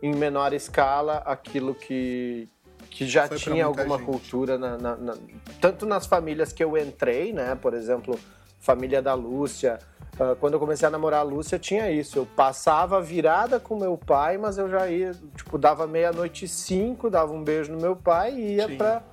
[0.01, 2.47] em menor escala aquilo que,
[2.89, 4.05] que já Foi tinha alguma gente.
[4.05, 5.17] cultura na, na, na,
[5.59, 7.55] tanto nas famílias que eu entrei, né?
[7.55, 8.19] Por exemplo,
[8.59, 9.79] família da Lúcia,
[10.19, 12.17] Uh, quando eu comecei a namorar a Lúcia, tinha isso.
[12.17, 17.09] Eu passava virada com meu pai, mas eu já ia, tipo, dava meia-noite e cinco,
[17.09, 18.77] dava um beijo no meu pai e ia Sim.
[18.77, 19.03] pra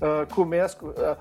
[0.00, 1.16] uh, comer as uh,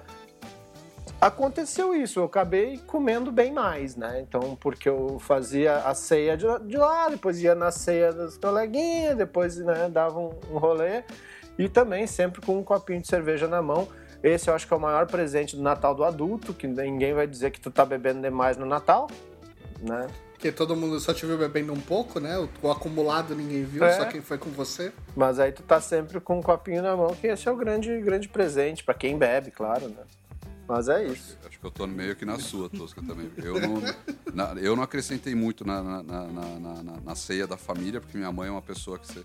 [1.24, 4.20] Aconteceu isso, eu acabei comendo bem mais, né?
[4.20, 9.16] Então, porque eu fazia a ceia de, de lá, depois ia na ceia das coleguinhas,
[9.16, 11.02] depois né, dava um, um rolê.
[11.58, 13.88] E também sempre com um copinho de cerveja na mão
[14.24, 17.28] Esse eu acho que é o maior presente do Natal do adulto, que ninguém vai
[17.28, 19.10] dizer que tu tá bebendo demais no Natal,
[19.82, 20.08] né?
[20.32, 22.38] Porque todo mundo só te viu bebendo um pouco, né?
[22.38, 23.94] O, o acumulado ninguém viu, é.
[23.94, 24.92] só quem foi com você.
[25.16, 28.00] Mas aí tu tá sempre com um copinho na mão, que esse é o grande,
[28.02, 30.04] grande presente, para quem bebe, claro, né?
[30.68, 31.38] Mas é isso.
[31.40, 33.30] Acho, acho, que eu tô meio que na sua, Tosca, também.
[33.38, 33.82] Eu não,
[34.34, 38.48] na, eu não acrescentei muito na, na, na, na, ceia da família, porque minha mãe
[38.48, 39.24] é uma pessoa que você,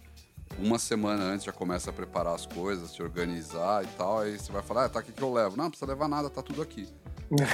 [0.58, 4.20] uma semana antes já começa a preparar as coisas, se organizar e tal.
[4.20, 5.56] Aí você vai falar, ah, tá, o que, eu levo?
[5.56, 6.88] Não, não precisa levar nada, tá tudo aqui.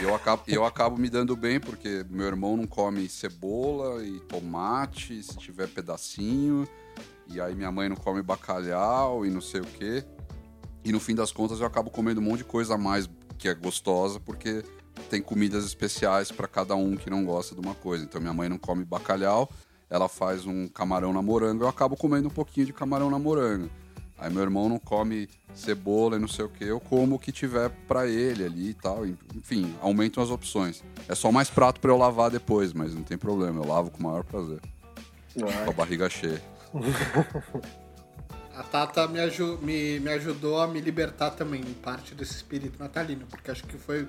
[0.01, 5.23] Eu acabo, eu acabo me dando bem, porque meu irmão não come cebola e tomate,
[5.23, 6.69] se tiver pedacinho.
[7.27, 10.05] E aí minha mãe não come bacalhau e não sei o quê.
[10.85, 13.49] E no fim das contas eu acabo comendo um monte de coisa a mais que
[13.49, 14.63] é gostosa, porque
[15.11, 18.05] tem comidas especiais para cada um que não gosta de uma coisa.
[18.05, 19.51] Então minha mãe não come bacalhau,
[19.95, 23.71] ela faz um camarão na moranga, eu acabo comendo um pouquinho de camarão na moranga.
[24.19, 27.31] Aí meu irmão não come cebola e não sei o que, eu como o que
[27.31, 29.07] tiver para ele ali e tal.
[29.07, 30.83] Enfim, aumentam as opções.
[31.09, 34.01] É só mais prato para eu lavar depois, mas não tem problema, eu lavo com
[34.01, 34.61] o maior prazer.
[35.33, 36.43] Com a barriga cheia.
[38.53, 39.21] a Tata me,
[39.63, 43.79] me, me ajudou a me libertar também, em parte desse espírito natalino, porque acho que
[43.79, 44.09] foi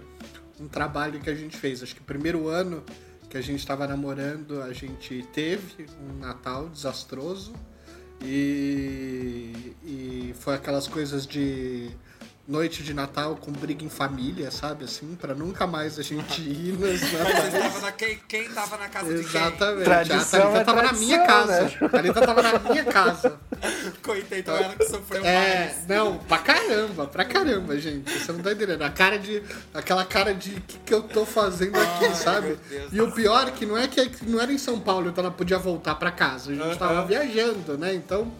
[0.60, 1.84] um trabalho que a gente fez.
[1.84, 2.84] Acho que primeiro ano
[3.30, 7.54] que a gente estava namorando, a gente teve um Natal desastroso
[8.22, 11.90] e, e foi aquelas coisas de
[12.48, 14.86] noite de Natal com briga em família, sabe?
[14.86, 17.82] Assim, pra nunca mais a gente ir nas natais.
[17.82, 19.58] Na, quem, quem tava na casa Exatamente.
[19.58, 19.84] de quem?
[19.84, 21.62] Tradição a Thalita é tava tradição, na minha casa.
[21.62, 21.78] Né?
[21.82, 23.40] A Thalita tava na minha casa.
[24.04, 25.88] Coitei, então ela que sofreu é, mais.
[25.88, 28.12] Não, pra caramba, pra caramba, gente.
[28.12, 28.82] Você não tá entendendo.
[28.84, 29.42] A cara de.
[29.74, 32.60] Aquela cara de o que, que eu tô fazendo aqui, Ai, sabe?
[32.92, 35.34] E o pior é que não é que não era em São Paulo, então ela
[35.34, 36.52] podia voltar pra casa.
[36.52, 36.78] A gente uhum.
[36.78, 37.94] tava viajando, né?
[37.94, 38.32] Então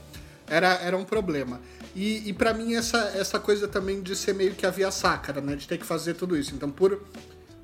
[0.48, 1.60] era, era um problema.
[1.96, 5.40] E, e para mim essa, essa coisa também de ser meio que a via sacra,
[5.40, 5.56] né?
[5.56, 6.54] De ter que fazer tudo isso.
[6.54, 7.02] Então, por,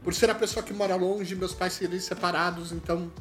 [0.01, 3.11] por ser a pessoa que mora longe, meus pais serem separados, então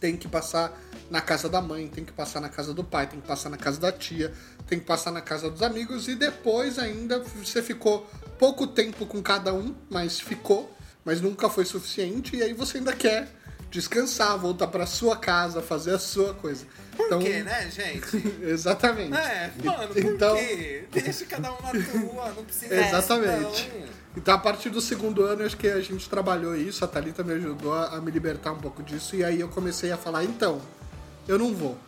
[0.00, 0.74] tem que passar
[1.10, 3.58] na casa da mãe, tem que passar na casa do pai, tem que passar na
[3.58, 4.32] casa da tia,
[4.66, 9.22] tem que passar na casa dos amigos e depois ainda você ficou pouco tempo com
[9.22, 10.74] cada um, mas ficou,
[11.04, 13.28] mas nunca foi suficiente e aí você ainda quer
[13.70, 16.66] descansar, voltar para sua casa, fazer a sua coisa.
[16.96, 18.04] Por então, quê, né, gente?
[18.42, 19.16] exatamente.
[19.16, 20.36] É, mano, por então...
[20.36, 20.84] quê?
[20.90, 23.70] Deixa cada um na tua, não precisa Exatamente.
[24.16, 27.32] Então, a partir do segundo ano, acho que a gente trabalhou isso, a Thalita me
[27.34, 30.60] ajudou a, a me libertar um pouco disso, e aí eu comecei a falar, então,
[31.28, 31.78] eu não vou,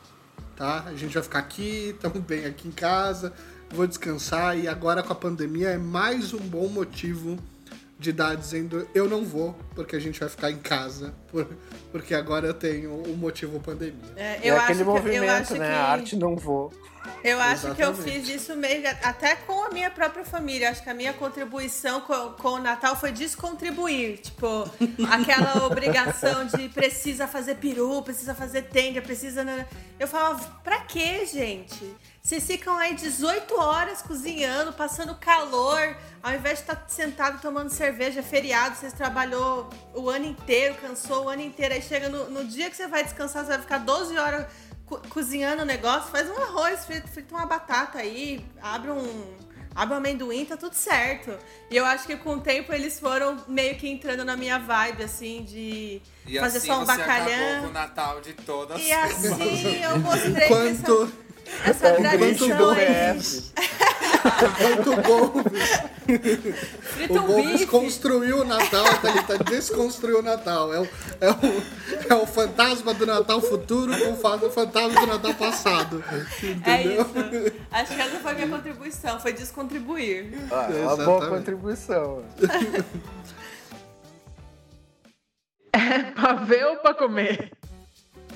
[0.55, 0.85] tá?
[0.87, 3.33] A gente vai ficar aqui, estamos bem aqui em casa,
[3.69, 7.37] vou descansar, e agora com a pandemia é mais um bom motivo
[8.03, 11.49] de dar dizendo eu não vou, porque a gente vai ficar em casa, por,
[11.91, 14.13] porque agora eu tenho o um motivo pandemia.
[14.17, 15.69] É, eu é acho aquele que, movimento, né?
[15.69, 15.75] Que...
[15.75, 16.73] A arte não vou.
[17.25, 17.77] Eu acho Exatamente.
[17.77, 20.71] que eu fiz isso meio até com a minha própria família.
[20.71, 24.19] Acho que a minha contribuição com, com o Natal foi descontribuir.
[24.19, 24.71] Tipo,
[25.11, 29.45] aquela obrigação de precisa fazer peru, precisa fazer tenda, precisa.
[29.99, 31.93] Eu falava, pra quê, gente?
[32.23, 37.69] Vocês ficam aí 18 horas cozinhando, passando calor, ao invés de estar tá sentado tomando
[37.69, 41.75] cerveja, é feriado, vocês trabalhou o ano inteiro, cansou o ano inteiro.
[41.75, 44.47] Aí chega no, no dia que você vai descansar, você vai ficar 12 horas
[44.87, 49.37] co cozinhando o negócio, faz um arroz, frita, frita uma batata aí, abre um,
[49.75, 51.37] abre um amendoim, tá tudo certo.
[51.69, 55.03] E eu acho que com o tempo eles foram meio que entrando na minha vibe,
[55.03, 57.65] assim, de e fazer assim só um bacalhau.
[57.65, 61.32] o Natal de todas E assim eu mostrei Quanto...
[61.65, 63.17] essa, essa tradição aí.
[64.61, 65.33] Muito bom.
[67.09, 70.73] o Golbes construiu o Natal, tá, ele tá desconstruiu o Natal.
[70.73, 70.85] É o,
[71.21, 71.37] é, o,
[72.11, 76.05] é o fantasma do Natal futuro com o fantasma do Natal passado.
[76.43, 76.63] Entendeu?
[76.65, 77.53] É isso.
[77.71, 80.35] Acho que essa foi a minha contribuição, foi descontribuir.
[80.51, 82.25] Ah, é uma boa contribuição.
[85.75, 87.51] É pra ver ou pra comer?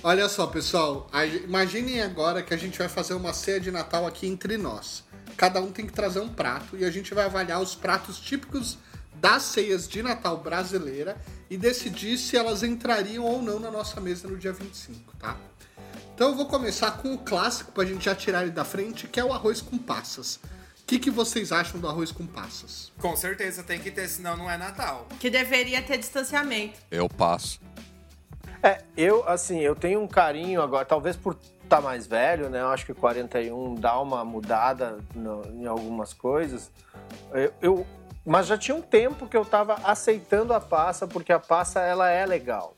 [0.07, 1.11] Olha só, pessoal.
[1.45, 5.05] Imaginem agora que a gente vai fazer uma ceia de Natal aqui entre nós
[5.37, 8.79] cada um tem que trazer um prato e a gente vai avaliar os pratos típicos
[9.15, 11.17] das ceias de Natal brasileira
[11.49, 15.37] e decidir se elas entrariam ou não na nossa mesa no dia 25, tá?
[16.15, 19.21] Então eu vou começar com o clássico pra gente já tirar ele da frente, que
[19.21, 20.37] é o arroz com passas.
[20.37, 22.93] O que, que vocês acham do arroz com passas?
[22.99, 25.07] Com certeza tem que ter, senão não é Natal.
[25.19, 26.79] Que deveria ter distanciamento.
[26.91, 27.61] Eu passo.
[28.67, 31.37] É, eu, assim, eu tenho um carinho agora, talvez por
[31.69, 32.61] tá mais velho, né?
[32.61, 36.73] Eu acho que 41 dá uma mudada no, em algumas coisas.
[37.33, 37.87] Eu, eu,
[38.25, 42.11] mas já tinha um tempo que eu estava aceitando a passa, porque a passa ela
[42.11, 42.77] é legal.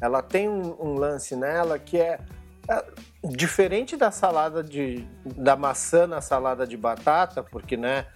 [0.00, 2.18] Ela tem um, um lance nela que é,
[2.66, 2.84] é,
[3.22, 8.06] diferente da salada de da maçã na salada de batata, porque né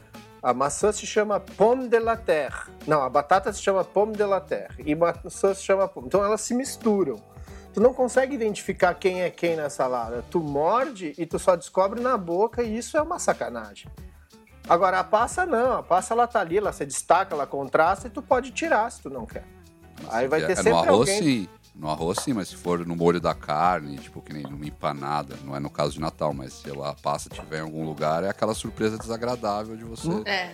[0.42, 2.70] A maçã se chama pomme de la terre.
[2.86, 4.82] Não, a batata se chama pomme de la terre.
[4.84, 6.06] E maçã se chama pomme.
[6.06, 7.16] Então elas se misturam.
[7.72, 10.24] Tu não consegue identificar quem é quem na salada.
[10.30, 13.90] Tu morde e tu só descobre na boca e isso é uma sacanagem.
[14.68, 18.10] Agora a passa não, a passa ela tá ali, ela se destaca, ela contrasta e
[18.10, 19.44] tu pode tirar se tu não quer.
[20.08, 21.22] Aí vai ter é, sempre no arroz, alguém.
[21.22, 21.48] sim.
[21.74, 25.36] No arroz, sim, mas se for no molho da carne, tipo, que nem numa empanada,
[25.44, 28.28] não é no caso de Natal, mas se a pasta estiver em algum lugar, é
[28.28, 30.52] aquela surpresa desagradável de você É.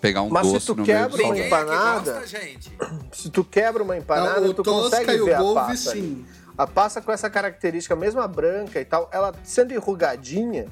[0.00, 2.12] pegar um Mas se tu no meio quebra uma empanada.
[2.14, 2.76] gosta, gente.
[3.12, 5.76] Se tu quebra uma empanada, Não, tu consegue o ver a ali.
[5.76, 6.26] sim.
[6.58, 10.66] A passa com essa característica, mesmo a branca e tal, ela sendo enrugadinha,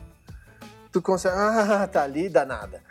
[0.91, 1.37] tu consegue.
[1.37, 2.83] Ah, tá ali, danada.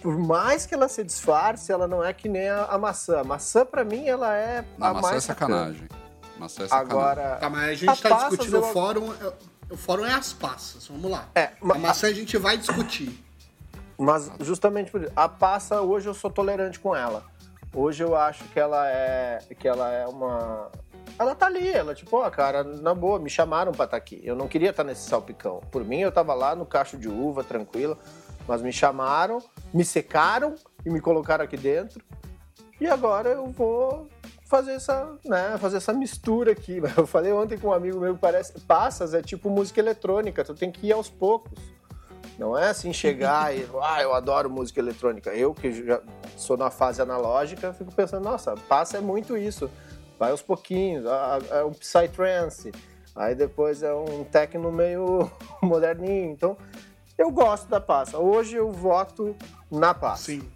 [0.00, 3.20] Por mais que ela se disfarce, ela não é que nem a, a maçã.
[3.20, 5.88] A maçã, pra mim, ela é Não, a maçã mais é sacanagem.
[6.38, 6.92] Maçã é sacanagem.
[6.98, 7.36] Agora.
[7.36, 9.12] Tá, mas a gente tá passas, discutindo eu- o fórum.
[9.14, 9.32] é-
[9.68, 11.28] O fórum é as passas, vamos lá.
[11.34, 13.24] É, ma- A maçã a gente vai discutir.
[13.98, 17.24] Mas justamente por isso, a passa hoje eu sou tolerante com ela.
[17.74, 20.70] Hoje eu acho que ela é que ela é uma
[21.18, 24.20] ela tá ali, ela tipo, ó, cara, na boa, me chamaram pra estar aqui.
[24.22, 25.60] Eu não queria estar nesse salpicão.
[25.72, 27.98] Por mim eu tava lá no cacho de uva, tranquila,
[28.46, 29.38] mas me chamaram,
[29.74, 32.04] me secaram e me colocaram aqui dentro.
[32.80, 34.06] E agora eu vou
[34.46, 36.80] fazer essa, né, fazer essa mistura aqui.
[36.96, 40.70] Eu falei ontem com um amigo meu parece passas é tipo música eletrônica, tu tem
[40.70, 41.58] que ir aos poucos.
[42.38, 45.30] Não é assim chegar e, ah, eu adoro música eletrônica.
[45.30, 46.00] Eu, que já
[46.36, 49.70] sou na fase analógica, fico pensando, nossa, passa é muito isso.
[50.18, 51.04] Vai aos pouquinhos,
[51.50, 52.72] é um psytrance,
[53.14, 55.30] aí depois é um techno meio
[55.62, 56.30] moderninho.
[56.30, 56.56] Então,
[57.18, 58.18] eu gosto da passa.
[58.18, 59.36] Hoje eu voto
[59.70, 60.24] na passa.
[60.24, 60.55] Sim.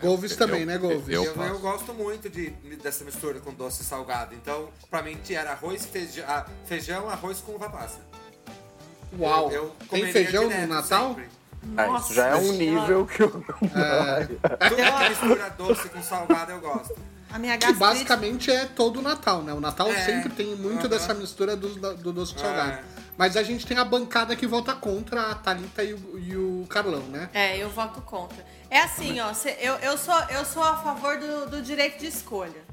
[0.00, 1.08] Golves eu- também, eu- né, Golves?
[1.08, 2.50] eu- Eu, gosto muito de,
[2.82, 4.34] dessa mistura com doce e salgado.
[4.34, 7.98] Então, pra mim, era arroz, feijão, ah, feijão arroz com uva passa.
[9.18, 9.50] Uau.
[9.50, 11.08] Eu- eu Tem feijão no direto, Natal?
[11.10, 11.28] sempre.
[11.76, 16.02] Ah, isso já é um Nossa nível que eu não Tudo que mistura doce com
[16.02, 16.94] salgado eu gosto.
[17.28, 17.80] A minha Que gastrite...
[17.80, 19.52] basicamente é todo o Natal, né?
[19.52, 20.04] O Natal É.
[20.04, 22.70] sempre tem muito dessa mistura do, do doce com salgado.
[22.72, 22.84] É.
[23.18, 26.66] Mas a gente tem a bancada que vota contra a Thalita e o, e o
[26.68, 27.28] Carlão, né?
[27.34, 28.44] É, eu voto contra.
[28.70, 32.06] É assim, ó, cê- eu, eu, sou, eu sou a favor do, do direito de
[32.06, 32.64] escolha.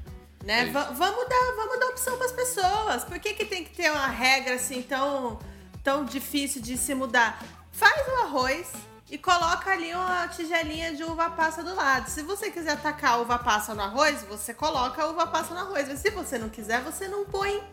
[0.43, 0.65] Né?
[0.71, 3.03] Va- vamos, dar, vamos dar opção para as pessoas.
[3.03, 5.39] Por que, que tem que ter uma regra assim tão,
[5.83, 7.41] tão difícil de se mudar?
[7.71, 8.67] Faz o arroz
[9.09, 12.09] e coloca ali uma tigelinha de uva passa do lado.
[12.09, 15.87] Se você quiser tacar uva passa no arroz, você coloca a uva passa no arroz.
[15.87, 17.63] Mas se você não quiser, você não põe.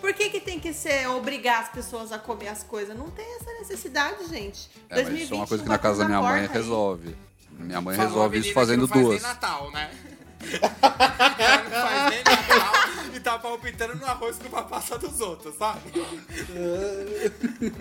[0.00, 2.96] Por que, que tem que ser obrigar as pessoas a comer as coisas?
[2.96, 4.68] Não tem essa necessidade, gente.
[4.90, 6.46] É, mas isso é uma coisa que na casa da minha mãe aí.
[6.48, 7.16] resolve.
[7.58, 9.22] Minha mãe Falou resolve isso menina que fazendo não faz duas.
[9.22, 9.90] nem Natal, né?
[11.38, 12.72] Ela não faz nem Natal
[13.14, 15.80] e tá palpitando no arroz com a passa dos outros, sabe?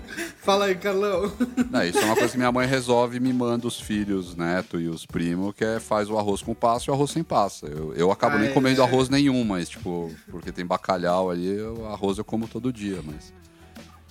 [0.41, 1.31] Fala aí, Carlão.
[1.69, 4.79] Não, isso é uma coisa que minha mãe resolve e me manda os filhos, neto
[4.79, 7.67] e os primos, que é faz o arroz com passa e o arroz sem passa.
[7.67, 8.53] Eu, eu acabo Ah, nem é.
[8.53, 13.01] comendo arroz nenhum, mas, tipo, porque tem bacalhau ali, o arroz eu como todo dia,
[13.03, 13.33] mas.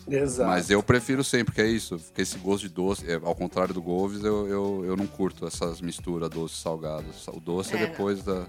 [0.07, 0.51] Exato.
[0.51, 3.73] Mas eu prefiro sempre, porque é isso, porque esse gosto de doce, é, ao contrário
[3.73, 7.05] do Golves, eu, eu, eu não curto essas misturas doce e salgado.
[7.29, 7.87] O doce é, É.
[7.87, 8.47] depois da,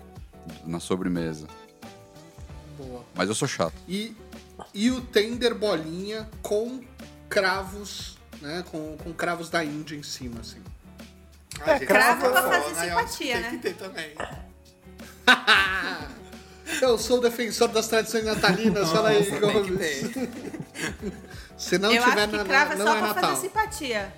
[0.65, 1.48] na sobremesa.
[2.78, 3.04] Boa.
[3.15, 3.74] Mas eu sou chato.
[3.88, 4.13] E,
[4.74, 6.82] e o tender bolinha com
[7.30, 8.63] cravos, né?
[8.70, 10.62] Com, com cravos da Índia em cima, assim.
[11.65, 12.82] Gente, cravo pra fazer né?
[12.82, 13.50] Que simpatia, Tem né?
[13.52, 14.12] que ter também.
[16.82, 20.02] Eu sou o defensor das tradições natalinas, fala aí, Tem que Gomes.
[21.58, 23.24] Se não eu tiver acho que na, cravo é não só é pra Natal.
[23.30, 24.13] fazer simpatia.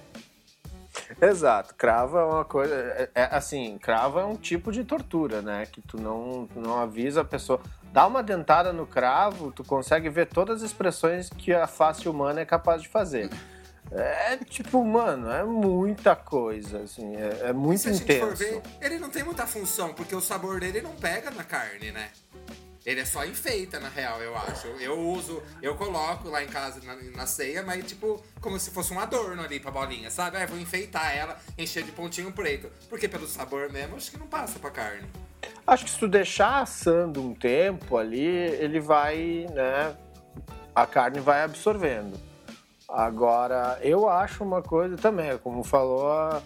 [1.21, 2.73] Exato, cravo é uma coisa.
[2.73, 5.65] É, é, assim, cravo é um tipo de tortura, né?
[5.65, 7.61] Que tu não, tu não avisa a pessoa.
[7.93, 12.41] Dá uma dentada no cravo, tu consegue ver todas as expressões que a face humana
[12.41, 13.29] é capaz de fazer.
[13.91, 18.35] É tipo, mano, é muita coisa, assim, é, é muito Se a gente for intenso.
[18.35, 22.09] ver, ele não tem muita função, porque o sabor dele não pega na carne, né?
[22.87, 24.67] Ele é só enfeita, na real, eu acho.
[24.79, 28.93] Eu uso, eu coloco lá em casa na, na ceia, mas tipo, como se fosse
[28.93, 30.37] um adorno ali pra bolinha, sabe?
[30.37, 32.71] Ah, vou enfeitar ela, encher de pontinho preto.
[32.89, 35.05] Porque pelo sabor mesmo, acho que não passa pra carne.
[35.67, 39.93] Acho que se tu deixar assando um tempo ali, ele vai, né?
[40.73, 42.17] A carne vai absorvendo.
[42.87, 46.41] Agora, eu acho uma coisa também, como falou,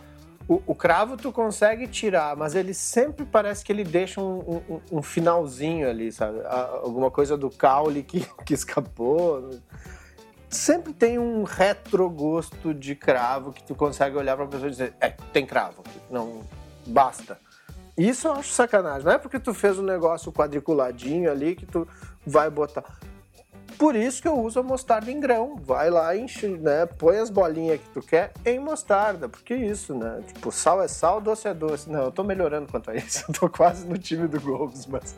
[0.54, 4.82] o, o cravo tu consegue tirar, mas ele sempre parece que ele deixa um, um-
[4.98, 6.39] um finalzinho ali, sabe?
[6.84, 9.49] Alguma coisa do caule que, que escapou.
[10.49, 15.10] Sempre tem um retrogosto de cravo que tu consegue olhar pra pessoa e dizer, é,
[15.32, 16.41] tem cravo, não
[16.86, 17.38] basta.
[17.97, 19.06] Isso eu acho sacanagem.
[19.06, 21.88] Não é porque tu fez um negócio quadriculadinho ali que tu
[22.26, 22.84] vai botar.
[23.82, 25.56] Por isso que eu uso a mostarda em grão.
[25.56, 26.86] Vai lá, enche, né?
[26.86, 29.28] Põe as bolinhas que tu quer em mostarda.
[29.28, 30.22] Porque isso, né?
[30.28, 31.90] Tipo, sal é sal, doce é doce.
[31.90, 33.26] Não, eu tô melhorando quanto a isso.
[33.28, 35.16] Eu tô quase no time do Gomes, mas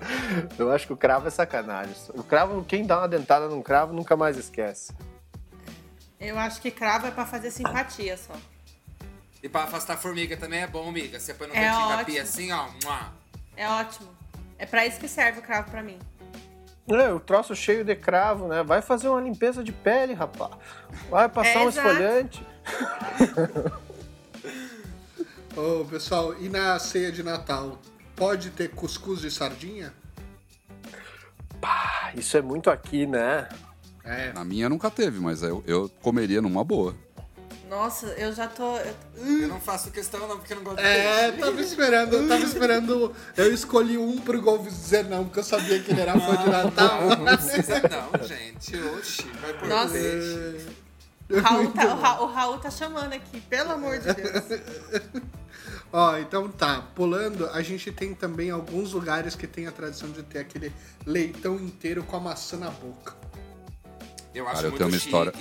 [0.57, 1.93] eu acho que o cravo é sacanagem.
[2.15, 4.93] O cravo, quem dá uma dentada num cravo nunca mais esquece.
[6.17, 8.33] Eu acho que cravo é pra fazer simpatia só.
[9.41, 11.19] E pra afastar formiga também é bom, amiga.
[11.19, 12.05] Você põe no É cantinho da ótimo.
[12.05, 12.67] pia assim, ó.
[13.57, 14.07] É ótimo.
[14.57, 15.99] É pra isso que serve o cravo pra mim.
[16.87, 18.61] É, o troço cheio de cravo, né?
[18.63, 20.51] Vai fazer uma limpeza de pele, rapaz.
[21.09, 21.87] Vai passar É, um exato.
[21.87, 22.45] esfoliante.
[25.55, 27.77] Ô, pessoal, e na ceia de Natal?
[28.15, 29.93] Pode ter cuscuz de sardinha?
[31.61, 33.47] Ah, isso é muito aqui, né?
[34.03, 34.33] É.
[34.33, 36.93] Na minha nunca teve, mas eu, eu comeria numa boa.
[37.69, 38.77] Nossa, eu já tô.
[38.77, 41.37] eu- não faço questão não, porque eu não gosto de É, peixe.
[41.45, 43.15] tava esperando, eu tava esperando.
[43.35, 46.49] Eu escolhi um pro Golves dizer não, porque eu sabia que ele era fã de
[46.49, 47.01] Natal.
[47.01, 48.77] Não, não precisa não, gente.
[48.77, 49.93] Oxi, vai por Nossa.
[49.93, 50.67] peixe.
[51.29, 54.61] O Raul, tá, o, Ra- o Raul tá chamando aqui, pelo amor de Deus.
[55.91, 60.21] Ó, então tá, pulando, a gente tem também alguns lugares que tem a tradição de
[60.21, 60.71] ter aquele
[61.05, 63.13] leitão inteiro com a maçã na boca.
[64.35, 65.07] Eu acho Cara, eu muito tenho uma chique.
[65.07, 65.33] história-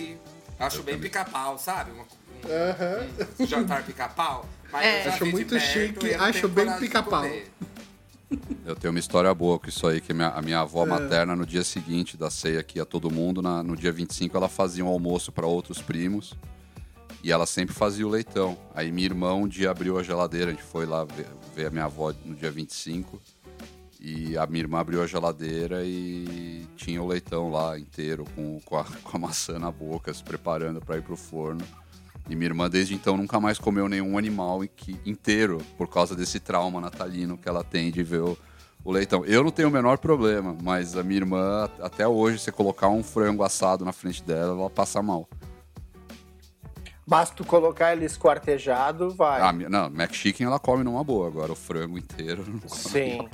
[0.63, 1.91] Acho Eu bem pica-pau, sabe?
[1.93, 2.05] Um, um,
[2.47, 3.07] Aham.
[3.41, 4.49] um jantar pica-pau.
[4.71, 5.09] Mas É.
[5.09, 7.25] Acho muito perto, chique, acho bem pica-pau.
[8.65, 10.61] Eu tenho uma história boa com isso aí, que minha- a minha É.
[10.61, 14.37] avó materna, no dia seguinte da ceia que ia todo mundo, na- no dia 25,
[14.37, 16.35] ela fazia um almoço para outros primos.
[17.23, 18.57] E ela sempre fazia o leitão.
[18.75, 21.71] Aí minha irmã um dia abriu a geladeira, a gente foi lá ver, ver a
[21.71, 23.21] minha avó no dia 25.
[24.05, 28.77] E a minha irmã abriu a geladeira e tinha o leitão lá inteiro, com, com,
[28.77, 31.65] a, com a maçã na boca, se preparando para ir pro forno.
[32.29, 34.65] E minha irmã, desde então, nunca mais comeu nenhum animal
[35.07, 38.37] inteiro, por causa desse trauma natalino que ela tem de ver o,
[38.85, 39.25] o leitão.
[39.25, 43.05] Eu não tenho o menor problema, mas a minha irmã, até hoje, se colocar um
[43.05, 45.29] frango assado na frente dela, ela passa mal.
[47.07, 49.41] Basta tu colocar ele esquartejado, vai.
[49.41, 53.29] Ah, não, Mac Chicken ela come numa boa, agora o frango inteiro não come Sim.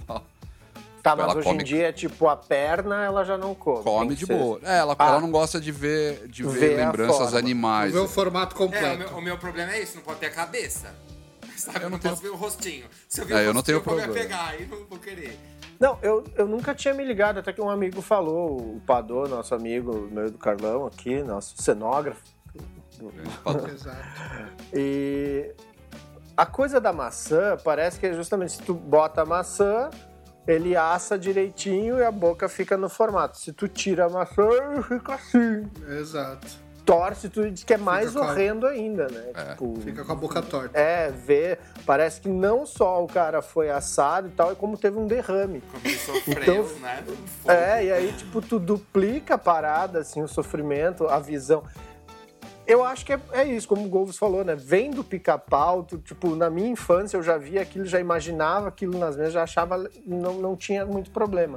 [1.11, 3.83] Tá, mas ela hoje come- em dia, tipo, a perna ela já não come.
[3.85, 4.61] Come de ser- boa.
[4.63, 5.07] É, ela, Ah.
[5.09, 7.93] ela não gosta de ver, de ver, lembranças animais.
[7.93, 8.95] Ver o formato É, completo.
[8.95, 10.95] o meu, o meu problema é isso, não pode ter a cabeça.
[11.57, 12.87] Sabe, eu não, não tenho- posso ver o rostinho.
[13.09, 14.27] Se eu ver É, o eu não rostinho, tenho eu vou me problema.
[14.37, 15.39] apegar e não vou querer.
[15.81, 19.55] Não, eu, eu nunca tinha me ligado, até que um amigo falou, o Padô, nosso
[19.55, 22.21] amigo, meu do Carlão aqui, nosso cenógrafo.
[23.73, 23.99] Exato.
[24.73, 25.53] E
[26.37, 29.89] a coisa da maçã parece que é justamente se tu bota a maçã,
[30.49, 33.37] ele assa direitinho e a boca fica no formato.
[33.39, 34.49] Se tu tira a maçã,
[34.89, 35.69] fica assim.
[35.87, 36.67] Exato.
[36.87, 39.25] Torce, tu diz que é mais com a- horrendo ainda, né?
[39.35, 40.79] É, Tipo, Fica com a boca torta.
[40.79, 41.59] É, ver.
[41.85, 45.61] Parece que não só o cara foi assado e tal, é como teve um derrame.
[45.71, 47.05] Como ele sofreu, Então- né?
[47.43, 47.53] Fogo.
[47.53, 51.63] É, e aí, tipo, tu duplica a parada, assim, o sofrimento, a visão.
[52.69, 54.55] Eu acho que é, é isso, como o Golves falou, né?
[54.55, 59.17] Vem do pica-pau, tipo, na minha infância eu já via aquilo, já imaginava aquilo nas
[59.17, 61.57] mesas, já achava, não, não tinha muito problema.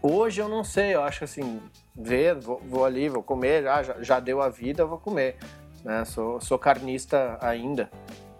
[0.00, 1.60] Hoje eu não sei, eu acho assim,
[1.94, 5.36] ver, vou, vou ali, vou comer, ah, já, já deu a vida, vou comer.
[5.84, 6.02] Né?
[6.06, 7.90] Sou, sou carnista ainda.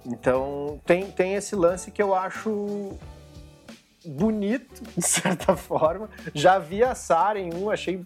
[0.07, 2.99] Então tem, tem esse lance que eu acho
[4.03, 6.09] bonito, de certa forma.
[6.35, 8.03] Já vi assar em um, achei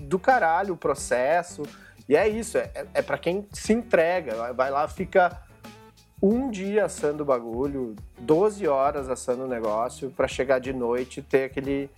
[0.00, 1.62] do caralho o processo.
[2.10, 4.52] E é isso, é, é, é para quem se entrega.
[4.52, 5.30] vai- lá, fica
[6.20, 11.22] um dia assando o bagulho, 12 horas assando o negócio, para chegar de noite e
[11.22, 11.88] ter aquele,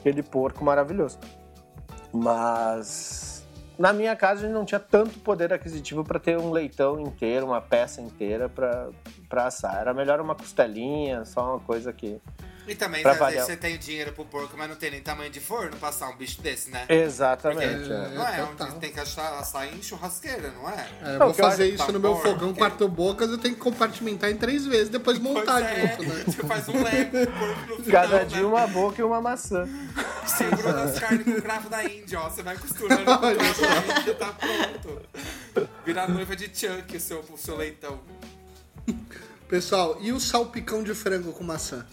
[0.00, 1.18] aquele porco maravilhoso.
[2.10, 3.46] Mas
[3.78, 7.44] na minha casa a gente não tinha tanto poder aquisitivo para ter um leitão inteiro,
[7.44, 9.82] uma peça inteira para assar.
[9.82, 12.18] Era melhor uma costelinha, só uma coisa que.
[12.68, 13.46] E também, Pra às vezes, variar.
[13.46, 16.16] você tem o dinheiro pro porco, mas não tem nem tamanho de forno passar um
[16.16, 16.84] bicho desse, né?
[16.88, 17.90] Exatamente.
[17.90, 17.94] É.
[17.94, 18.08] é.
[18.14, 18.68] Não é, total.
[18.68, 20.86] onde tem que achar açaí em churrasqueira, não é?
[21.02, 22.58] É, eu Não, vou fazer isso tá no meu bom, fogão ok.
[22.58, 26.22] quarto bocas, eu tenho que compartimentar em três vezes, depois montar de é, novo, né?
[26.26, 28.24] Você faz um lego com o porco no final, Cada né?
[28.26, 29.66] dia uma boca e uma maçã.
[30.26, 32.28] Segura das carnes com o cravo da Índia, ó.
[32.28, 35.02] Você vai costurando com o cravo da Índia, tá pronto.
[35.86, 37.98] Virar noiva de Chuck, o seu, o seu leitão.
[39.48, 41.86] Pessoal, e o salpicão de frango com maçã?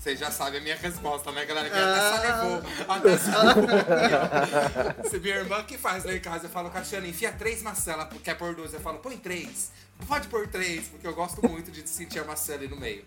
[0.00, 1.68] Vocês já sabem a minha resposta, né, galera?
[1.68, 2.14] Que Ah.
[2.16, 2.62] até salivou.
[2.88, 5.10] Até salivou.
[5.10, 8.06] Se minha irmã que faz lá em casa, eu falo, Cassiana, enfia três maçãs, ela
[8.24, 8.72] quer pôr duas.
[8.72, 9.70] Eu falo, põe três.
[10.08, 13.04] Pode pôr três, porque eu gosto muito de sentir a maçã ali no meio.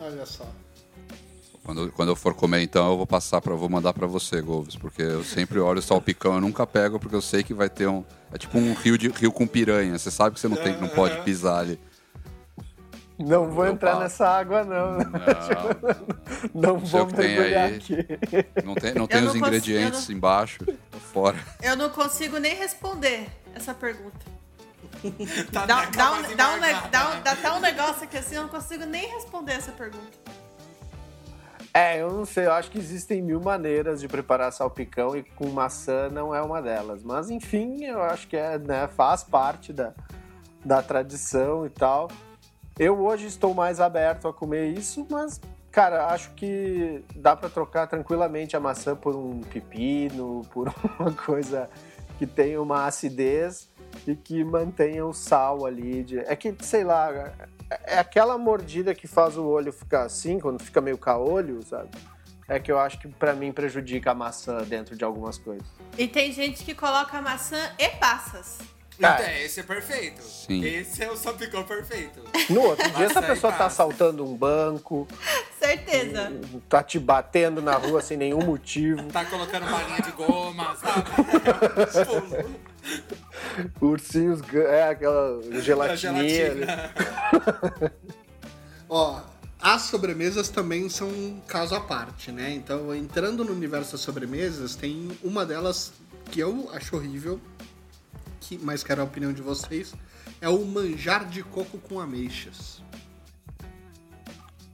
[0.00, 0.46] Olha só.
[1.64, 4.74] Quando, quando eu for comer, então, eu vou passar para, vou mandar para você, Golves,
[4.74, 7.86] porque eu sempre olho o salpicão, eu nunca pego porque eu sei que vai ter
[7.86, 8.02] um,
[8.32, 9.96] é tipo um rio de rio com piranha.
[9.98, 11.78] Você sabe que você não tem, não pode pisar ali.
[13.18, 14.98] Não vou entrar nessa água, não.
[16.54, 17.76] Não, Não vou mergulhar aí.
[17.76, 18.06] aqui.
[18.64, 21.36] não tem, não tem não os ingredientes eu embaixo, tô fora.
[21.62, 24.32] Eu não consigo nem responder essa pergunta.
[25.52, 26.90] Tá Dá, dá a um, dá, um, dá, né?
[26.90, 30.18] dá até um negócio aqui assim, eu não consigo nem responder essa pergunta.
[31.74, 35.48] É, eu não sei, eu acho que existem mil maneiras de preparar salpicão e com
[35.48, 37.02] maçã não é uma delas.
[37.02, 39.94] Mas enfim, eu acho que é, né, faz parte da,
[40.64, 42.08] da tradição e tal.
[42.78, 47.86] Eu hoje estou mais aberto a comer isso, mas, cara, acho que dá para trocar
[47.86, 51.68] tranquilamente a maçã por um pepino, por uma coisa
[52.18, 53.68] que tenha uma acidez
[54.06, 56.02] e que mantenha o sal ali.
[56.02, 56.18] De...
[56.20, 57.32] É que, sei lá,
[57.84, 61.90] é aquela mordida que faz o olho ficar assim, quando fica meio caolho, sabe?
[62.48, 65.66] É que eu acho que pra mim prejudica a maçã dentro de algumas coisas.
[65.96, 68.58] E tem gente que coloca maçã e passas.
[69.04, 69.40] Então, Ah.
[69.40, 70.22] esse é perfeito.
[70.22, 70.64] Sim.
[70.64, 72.20] Esse é o salpicão perfeito.
[72.48, 75.08] No outro dia, essa pessoa tá assaltando um banco,
[75.58, 76.32] Certeza.
[76.68, 81.10] tá te batendo na rua sem nenhum motivo, Tá colocando balinha de goma, sabe?
[83.80, 86.54] Ursinhos, é aquela gelatininha.
[86.54, 86.92] gelatina.
[88.88, 89.20] Ó,
[89.60, 92.50] as sobremesas também são um caso à parte, né?
[92.52, 95.92] Então, entrando no universo das sobremesas, tem uma delas
[96.30, 97.40] que eu acho horrível,
[98.58, 99.94] que, mas quero a opinião de vocês,
[100.40, 102.82] é o manjar de coco com ameixas.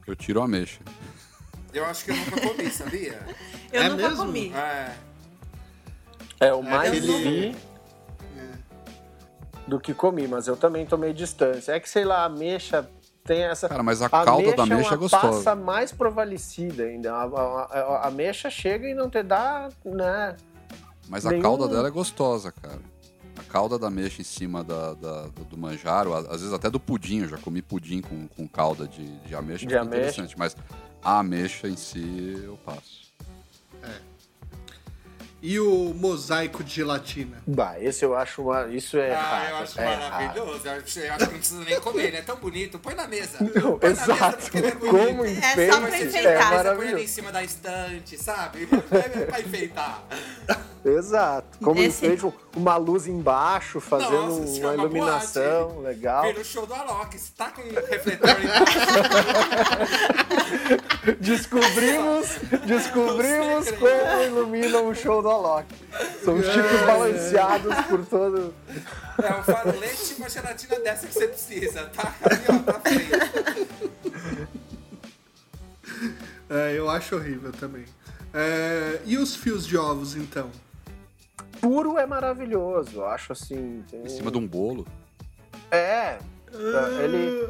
[0.07, 0.79] Eu tiro a ameixa.
[1.73, 3.19] Eu acho que eu nunca comi, sabia?
[3.71, 4.25] Eu É nunca mesmo?
[4.25, 4.51] comi.
[4.53, 4.95] É.
[6.39, 7.55] É o mais aquele- vi
[9.67, 11.73] do que comi, mas eu também tomei distância.
[11.73, 12.89] É que, sei lá, a ameixa
[13.23, 13.69] tem essa...
[13.69, 15.27] Cara, mas a calda da ameixa é é uma gostosa.
[15.27, 17.13] passa mais provalecida ainda.
[17.13, 20.35] A, a- a- a ameixa chega e não te dá, né?
[21.07, 22.79] Mas a Nenhum- calda dela é gostosa, cara.
[23.49, 26.79] A calda da ameixa em cima da, da- do, do manjaro, às vezes até do
[26.79, 29.97] pudim, eu já comi pudim com, com calda de, de ameixa, De ameixa.
[29.97, 30.37] interessante.
[30.37, 30.55] Mas
[31.01, 33.09] a ameixa em si, eu passo.
[35.41, 37.41] E o mosaico de gelatina?
[37.47, 38.67] Bah, esse eu acho uma...
[38.67, 40.67] Isso é Ah, eu acho é maravilhoso.
[40.67, 42.77] Eu acho, eu acho que não precisa nem comer, ele é tão bonito.
[42.77, 43.37] Põe na mesa.
[43.39, 44.37] Não, Põe na mesa exato.
[44.43, 44.91] porque ele é bonito.
[45.07, 46.03] Como É só pra enfeitar.
[46.03, 47.07] é você põe ali em maravilhoso.
[47.07, 48.67] cima da estante, sabe?
[48.91, 50.03] É pra enfeitar.
[50.85, 51.57] Exato.
[51.63, 56.23] Como Esse- enfeite, uma luz embaixo, fazendo Nossa, é uma uma iluminação legal.
[56.23, 57.19] Vira o show do Alok.
[57.19, 58.79] Se tá com um refletor embaixo,
[61.19, 62.27] Descobrimos,
[62.65, 65.65] descobrimos como ilumina o show do Alok.
[66.23, 68.53] São chicos balanceados por todo.
[69.21, 71.83] é um farolete e uma gelatina dessa que você precisa.
[71.93, 73.09] Tá ali, ó, tá feio.
[76.49, 77.85] É, eu acho horrível também.
[78.33, 80.49] É, e os fios de ovos, então?
[81.61, 83.83] Puro é maravilhoso, eu acho assim.
[83.89, 84.85] tem- Em cima de um bolo.
[85.71, 86.17] É.
[87.03, 87.49] Ele.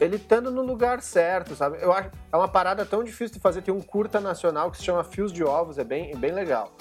[0.00, 1.78] Ele estando no lugar certo, sabe?
[1.80, 3.62] Eu acho é uma parada tão difícil de fazer.
[3.62, 6.72] Tem um curta nacional que se chama Fios de Ovos, é bem, bem legal.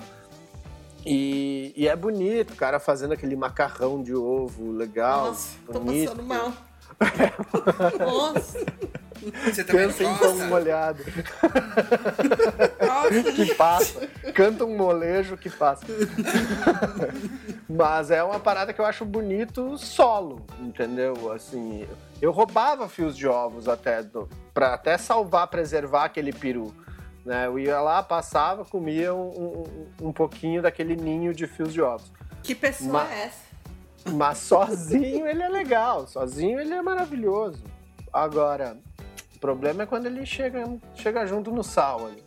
[1.05, 5.27] E, e é bonito, o cara fazendo aquele macarrão de ovo legal.
[5.27, 6.09] Nossa, tô bonito.
[6.11, 6.53] passando mal.
[7.99, 8.59] Nossa,
[9.45, 10.45] Você também Pensa não em pão gosta?
[10.47, 11.03] molhado.
[12.79, 13.31] nossa.
[13.31, 14.07] que passa.
[14.33, 15.85] Canta um molejo que passa.
[17.69, 21.31] Mas é uma parada que eu acho bonito solo, entendeu?
[21.31, 21.87] Assim,
[22.21, 26.73] eu roubava fios de ovos até do, pra até salvar, preservar aquele peru.
[27.25, 27.45] Né?
[27.45, 29.29] Eu ia lá, passava, comia um,
[30.01, 32.11] um, um pouquinho daquele ninho de fios de ovos.
[32.43, 33.51] Que pessoa Ma- é essa?
[34.13, 37.63] Mas sozinho ele é legal, sozinho ele é maravilhoso.
[38.11, 38.75] Agora,
[39.41, 40.63] problema é quando ele chega,
[40.95, 42.23] chega junto no sal ali.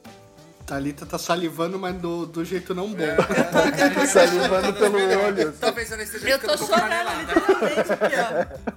[0.66, 3.02] Thalita tá salivando, mas do, do jeito não bom.
[3.02, 5.24] É, salivando tá pelo melhor.
[5.26, 5.52] olho.
[5.52, 8.74] Talvez eu não esteja Eu tô chorando literalmente aqui, ó.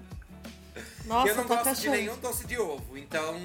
[1.07, 3.35] Nossa, eu não tô até gosto de nenhum doce de ovo, então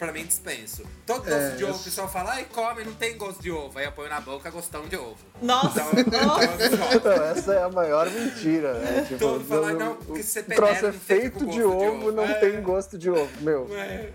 [0.00, 0.82] pra mim dispenso.
[1.06, 3.50] Todo doce É, de eu- ovo o pessoal fala, ai, come, não tem gosto de
[3.50, 3.78] ovo.
[3.78, 5.18] Aí eu ponho na boca gostão de ovo.
[5.42, 6.44] Nossa, Então, nossa.
[6.66, 6.96] então eu.
[6.96, 9.02] Então, essa é a maior mentira, né?
[9.06, 12.12] Tipo, Todo fala, não- porque você é feito de gosto de ovo, ovo.
[12.12, 12.34] não É.
[12.34, 13.68] tem gosto de ovo, meu.
[13.76, 14.10] É.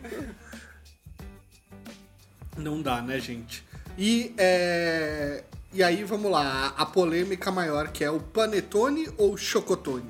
[2.57, 3.63] Não dá, né, gente?
[3.97, 6.73] E, é, e aí, vamos lá.
[6.77, 10.09] A polêmica maior que é o panetone ou chocotone?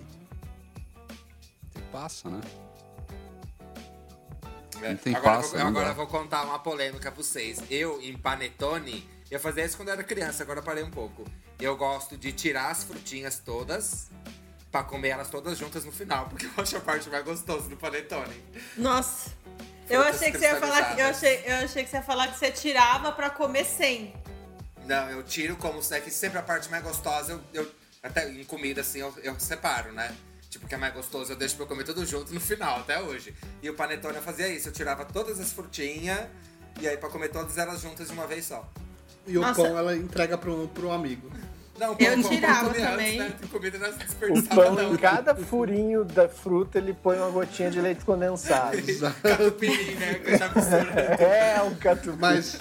[1.74, 2.40] Tem passa, né?
[4.86, 4.90] É.
[4.92, 5.94] Não tem agora passa, vou, não agora dá.
[5.94, 7.60] vou contar uma polêmica pra vocês.
[7.70, 11.26] Eu, em panetone, eu fazia isso quando eu era criança, agora eu parei um pouco.
[11.60, 14.10] Eu gosto de tirar as frutinhas todas
[14.72, 17.78] pra comer elas todas juntas no final, porque eu acho a parte mais gostosa do
[17.78, 18.44] panetone.
[18.78, 19.32] Nossa.
[19.90, 22.28] Eu achei que você ia falar que eu achei, eu achei que você ia falar
[22.30, 24.14] que você tirava pra comer sem.
[24.86, 27.72] Não, eu tiro como se é que sempre a parte mais gostosa, eu, eu-
[28.02, 30.16] até em comida assim, eu, eu separo, né?
[30.56, 33.02] Tipo, que é mais gostoso, eu deixo pra eu comer tudo junto no final, até
[33.02, 33.36] hoje.
[33.62, 36.22] E o panetone eu fazia isso, eu tirava todas as frutinhas
[36.80, 38.66] e aí pra comer todas elas juntas de uma vez só.
[39.28, 39.62] E o Nossa.
[39.62, 41.30] pão ela entrega pro, pro amigo.
[41.78, 43.20] Não, o Eu pão- o pão tirava comia também.
[43.20, 43.36] Antes, né?
[43.42, 44.94] Tem comida não O desperdiçava pão, não.
[44.94, 48.78] em cada furinho da fruta, ele põe uma gotinha de leite condensado.
[49.22, 50.22] Catupiry, né?
[51.20, 52.16] É, um catupiry.
[52.18, 52.60] Mas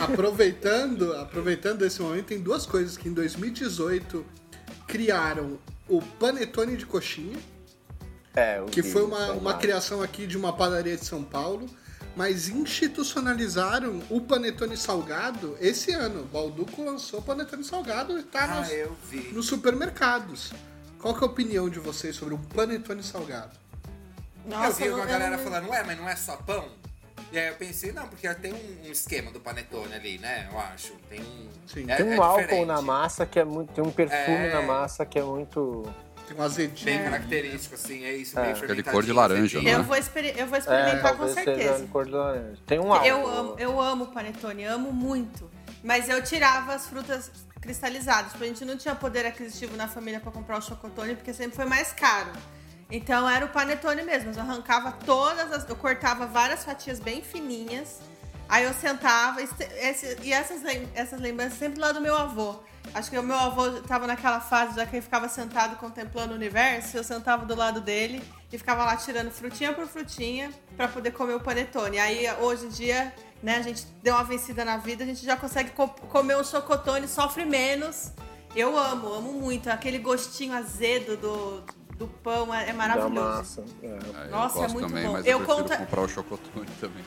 [0.00, 4.26] aproveitando, aproveitando esse momento, tem duas coisas que em 2018
[4.88, 5.56] criaram
[5.90, 7.36] o panetone de coxinha,
[8.34, 11.66] É, que vi foi uma, uma criação aqui de uma padaria de São Paulo,
[12.16, 16.24] mas institucionalizaram o panetone salgado esse ano.
[16.32, 19.32] Balduco lançou o panetone salgado e tá Ah, nos, eu vi.
[19.32, 20.52] nos supermercados.
[21.00, 23.58] Qual que é a opinião de vocês sobre o panetone salgado?
[24.44, 26.68] eu Nossa, vi eu uma não- galera não- falando, ué, mas não é só pão?
[27.32, 30.48] E aí eu pensei, não, porque tem um, um esquema do panetone ali, né?
[30.52, 30.92] Eu acho.
[31.08, 31.48] Tem um.
[31.66, 31.84] Sim.
[31.88, 32.66] é- Tem um é álcool diferente.
[32.66, 33.72] na massa que é muito.
[33.72, 34.52] Tem um perfume É.
[34.52, 35.88] na massa que é muito.
[36.26, 36.84] Tem um azedinho.
[36.84, 38.52] Bem característico, assim, é isso, É.
[38.52, 39.68] bem Aquele cor de laranja, azedinho.
[39.72, 39.84] Eu né?
[39.84, 41.86] vou, experi- eu vou É, experimentar com certeza.
[41.90, 42.58] cor de laranja.
[42.66, 43.06] Tem um álcool.
[43.06, 45.48] Eu amo, eu amo panetone, amo muito.
[45.84, 48.32] Mas eu tirava as frutas cristalizadas.
[48.32, 51.54] Tipo, a gente não tinha poder aquisitivo na família pra comprar o chocotone, porque sempre
[51.56, 52.30] foi mais caro.
[52.90, 54.32] Então era o panetone mesmo.
[54.32, 55.68] Eu arrancava todas as.
[55.68, 58.00] Eu cortava várias fatias bem fininhas.
[58.48, 59.40] Aí eu sentava.
[59.42, 60.62] e essas,
[60.94, 62.56] essas lembranças sempre lá do meu avô.
[62.92, 66.36] Acho que o meu avô tava naquela fase já que ele ficava sentado contemplando o
[66.36, 66.96] universo.
[66.96, 68.20] Eu sentava do lado dele
[68.52, 71.98] e ficava lá tirando frutinha por frutinha pra poder comer o panetone.
[72.00, 75.36] Aí hoje em dia, né, a gente deu uma vencida na vida, a gente já
[75.36, 78.10] consegue co- comer um chocotone, sofre menos.
[78.56, 79.70] Eu amo, amo muito.
[79.70, 81.62] Aquele gostinho azedo do,
[82.00, 83.12] do pão é, é da maravilhoso.
[83.14, 83.64] massa.
[83.82, 83.86] É.
[84.26, 85.12] É, Nossa, eu é muito também, bom.
[85.12, 87.04] mas Eu eu, conto- comprar o chocotone também.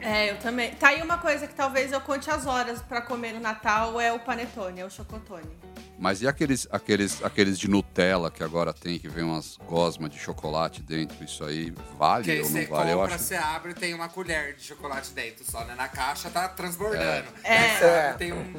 [0.00, 0.74] É, eu também.
[0.74, 4.12] Tá aí uma coisa que talvez eu conte as horas pra comer no Natal, é
[4.12, 5.48] o panetone, é o chocotone.
[5.96, 10.18] Mas e aqueles, aqueles, aqueles de Nutella que agora tem, que vem umas gosmas de
[10.18, 11.22] chocolate dentro?
[11.24, 12.90] Isso aí vale Que ou você não vale?
[12.90, 15.76] Eu compra, acho você abre e tem uma colher de chocolate dentro só, né?
[15.76, 17.28] Na caixa tá transbordando.
[17.44, 17.54] É.
[17.54, 18.06] É.
[18.08, 18.54] abre, tem um,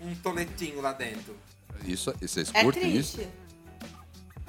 [0.00, 1.36] um toletinho lá dentro.
[1.84, 2.12] isso.
[2.20, 3.20] Vocês É curtem triste.
[3.20, 3.30] isso?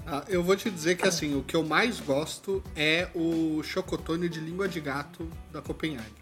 [0.05, 4.27] Ah, eu vou te dizer que assim, o que eu mais gosto é o chocotone
[4.27, 6.21] de língua de gato da Copenhague.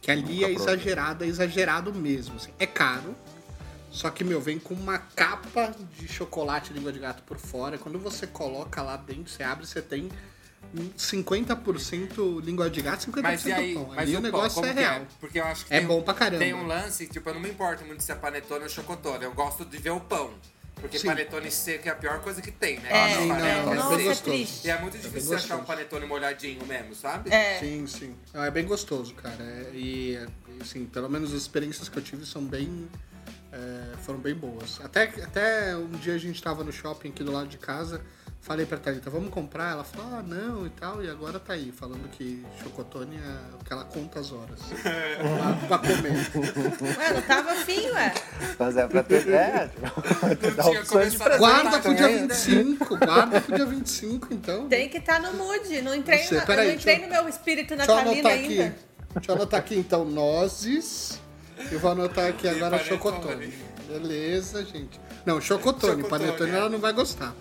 [0.00, 2.36] Que ali Nunca é exagerado, é exagerado mesmo.
[2.36, 2.50] assim.
[2.58, 3.14] É caro,
[3.90, 7.76] só que, meu, vem com uma capa de chocolate língua de gato por fora.
[7.78, 10.08] Quando você coloca lá dentro, você abre, você tem
[10.96, 13.86] 50% língua de gato, 50% Mas e aí, pão.
[13.88, 14.94] mas Ali e o pão, negócio é que real.
[14.94, 15.06] é?
[15.20, 16.38] Porque eu acho que É tem bom um- pra caramba.
[16.38, 19.24] Tem um lance, tipo, eu não me importo muito se é panetone ou chocotone.
[19.24, 20.30] Eu gosto de ver o pão.
[20.80, 21.06] Porque Sim.
[21.08, 22.88] panetone seco é a pior coisa que tem, né?
[22.92, 24.22] É, Sim, não, Panetone é bem nossa, é gostoso.
[24.36, 24.66] triste.
[24.66, 27.30] E é muito bem difícil você achar um panetone molhadinho mesmo, sabe?
[27.32, 27.58] É.
[27.58, 28.14] Sim, sim.
[28.34, 29.42] Não, é bem gostoso, cara.
[29.42, 30.18] É- e,
[30.60, 32.88] assim, pelo menos as experiências que eu tive são bem.
[33.52, 34.78] é, foram bem boas.
[34.84, 38.04] Até, até um dia a gente tava no shopping aqui do lado de casa,
[38.40, 39.72] falei pra Thalita, vamos comprar?
[39.72, 43.64] Ela falou, ah, não e tal, e agora tá aí, falando que chocotone é o
[43.64, 44.60] que ela conta as horas
[45.68, 46.96] pra, pra comer.
[46.98, 48.14] Ué, não tava afim, ué.
[48.58, 49.28] Mas é pra ter.
[49.28, 52.34] É, pra dar tinha opções de começado Guarda pro dia também, né?
[52.34, 54.68] 25, guarda pro dia 25, então.
[54.68, 55.82] Tem que estar no mood.
[55.82, 58.64] Não entrei, Você- na- eu peraí, não entrei deixa no meu espírito natalino anotar ainda.
[58.66, 58.74] aqui.
[59.14, 61.20] Deixa eu anotar aqui então, nozes.
[61.72, 63.52] Eu vou anotar aqui agora chocotone.
[63.88, 65.00] Beleza, gente.
[65.24, 66.02] Não, chocotone.
[66.02, 66.54] Chocotone, Panetone é.
[66.54, 67.34] ela não vai gostar.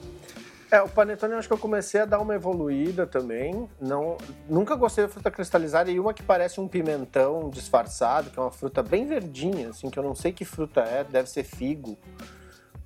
[0.71, 3.69] É, o panetone eu acho que eu comecei a dar uma evoluída também.
[3.79, 4.17] Não,
[4.49, 8.51] nunca gostei da fruta cristalizada e uma que parece um pimentão disfarçado, que é uma
[8.51, 11.97] fruta bem verdinha, assim, que eu não sei que fruta é, deve ser figo.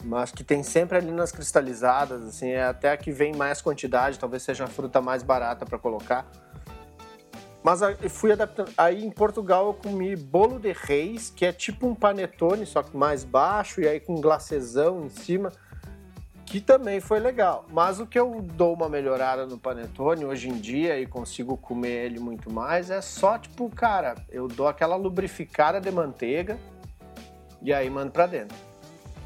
[0.03, 4.19] Mas que tem sempre ali nas cristalizadas, assim, é até a que vem mais quantidade,
[4.19, 6.29] talvez seja a fruta mais barata para colocar.
[7.63, 8.71] Mas fui adaptando.
[8.77, 12.95] Aí em Portugal eu comi bolo de reis, que é tipo um panetone, só que
[12.95, 15.51] mais baixo, e aí com glacezão em cima
[16.49, 17.63] que também foi legal.
[17.71, 22.05] Mas o que eu dou uma melhorada no panetone hoje em dia e consigo comer
[22.05, 26.57] ele muito mais é só tipo, cara, eu dou aquela lubrificada de manteiga
[27.61, 28.57] e aí mando pra dentro.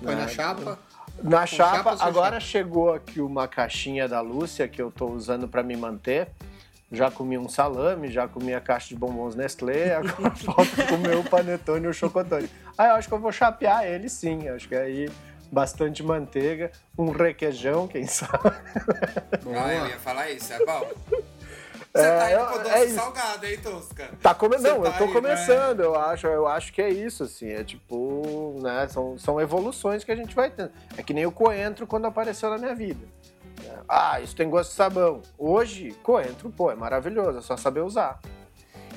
[0.03, 0.21] Põe né?
[0.21, 0.79] na chapa.
[1.21, 5.63] Na chapa chapa, agora chegou aqui uma caixinha da Lúcia que eu tô usando para
[5.63, 6.27] me manter.
[6.91, 11.23] Já comi um salame, já comi a caixa de bombons Nestlé, agora falta comer o
[11.23, 12.49] panetone e o chocotone.
[12.77, 15.09] Ah, eu acho que eu vou chapear ele sim, acho que aí
[15.57, 18.31] bastante manteiga, um requeijão, quem sabe.
[19.55, 20.89] Ah, eu ia falar isso, é bom.
[21.95, 22.95] Você É, tá indo pro é doce isso.
[22.95, 24.09] salgado, hein, Tosca?
[24.19, 24.57] Tá come...
[24.57, 27.51] Você Não, tá eu tô aí, começando, eu acho, eu acho que é isso, assim,
[27.51, 30.71] é tipo, né, são, são evoluções que a gente vai tendo.
[30.97, 33.05] É que nem o coentro quando apareceu na minha vida.
[33.87, 35.21] Ah, isso tem gosto de sabão.
[35.37, 38.19] Hoje, coentro, pô, é maravilhoso, é só saber usar.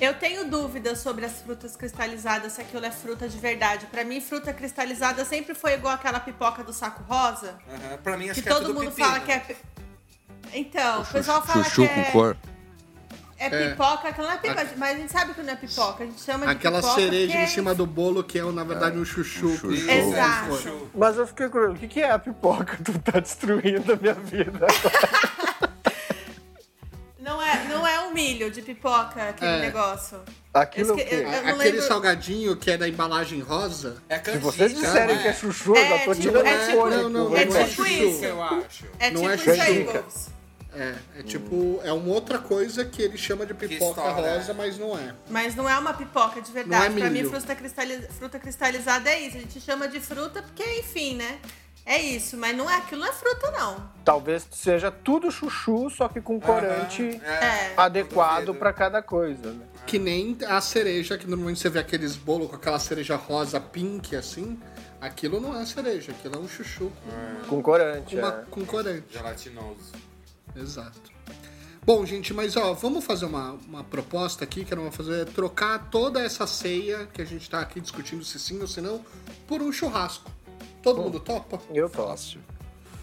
[0.01, 3.87] Eu tenho dúvidas sobre as frutas cristalizadas, se aquilo é fruta de verdade.
[3.87, 7.57] Pra mim, fruta cristalizada sempre foi igual aquela pipoca do saco rosa.
[7.69, 9.07] Aham, Pra mim, acho que que, é todo mundo pepino.
[9.09, 9.57] fala que é.
[10.53, 12.37] Então, o pessoal fala Chuchu que com é, cor.
[13.39, 16.07] é pipoca, que não é pipoca, mas a gente sabe que não é pipoca, a
[16.07, 18.99] gente chama de Aquela pipoca cereja porque em cima do bolo que é, na verdade,
[18.99, 19.47] um chuchu.
[19.49, 19.91] um chuchu.
[19.91, 20.57] Exato.
[20.57, 20.91] Chuchu.
[20.95, 22.79] Mas eu fiquei curioso, o que que é a pipoca?
[22.85, 24.67] Tu tá destruindo a minha vida.
[27.27, 29.61] Não é, não é um milho de pipoca, aquele É.
[29.63, 30.21] negócio.
[30.55, 31.15] Aquilo é esque- quê?
[31.17, 34.01] eu- eu- não Aquele lembro- salgadinho que é da embalagem rosa.
[34.09, 36.47] É Se canjica, vocês disserem não que é chuchu, eu já tô É, tipo- tirando
[36.47, 37.87] é tipo- não, não, pô, é tipo chuchu.
[37.87, 38.25] isso.
[38.25, 38.85] eu acho.
[39.01, 39.89] É Não tipo é isso aí.
[40.79, 44.55] É, é tipo, é uma outra coisa que ele chama de pipoca história, rosa, é.
[44.55, 45.15] mas não é.
[45.29, 46.95] Mas não é uma pipoca de Não é verdade.
[46.95, 47.31] pra mim, milho.
[47.31, 49.37] fruta, cristali- fruta cristalizada é isso.
[49.37, 51.39] A gente chama de fruta porque, enfim, né?
[51.89, 53.89] É isso, mas não é aquilo não é fruta, não.
[54.05, 57.75] Talvez seja tudo chuchu, só que com corante É.
[57.77, 58.55] adequado duvido.
[58.59, 59.65] pra cada coisa, né?
[59.87, 64.17] Que nem a cereja, que normalmente você vê aqueles bolos com aquela cereja rosa pink,
[64.17, 64.59] assim.
[65.01, 66.91] Aquilo não é cereja, aquilo é um chuchu
[67.45, 68.45] com, Com corante, uma- é.
[68.51, 69.05] com corante.
[69.13, 69.93] Gelatinoso.
[70.57, 71.15] Exato.
[71.85, 75.25] Bom, gente, mas ó, vamos fazer uma, uma proposta aqui que nós vamos fazer é
[75.25, 79.05] trocar toda essa ceia que a gente tá aqui discutindo se sim ou se não
[79.47, 80.33] por um churrasco.
[80.87, 81.61] Todo mundo topa?
[81.75, 81.89] Eu.
[81.89, 82.41] Fácil.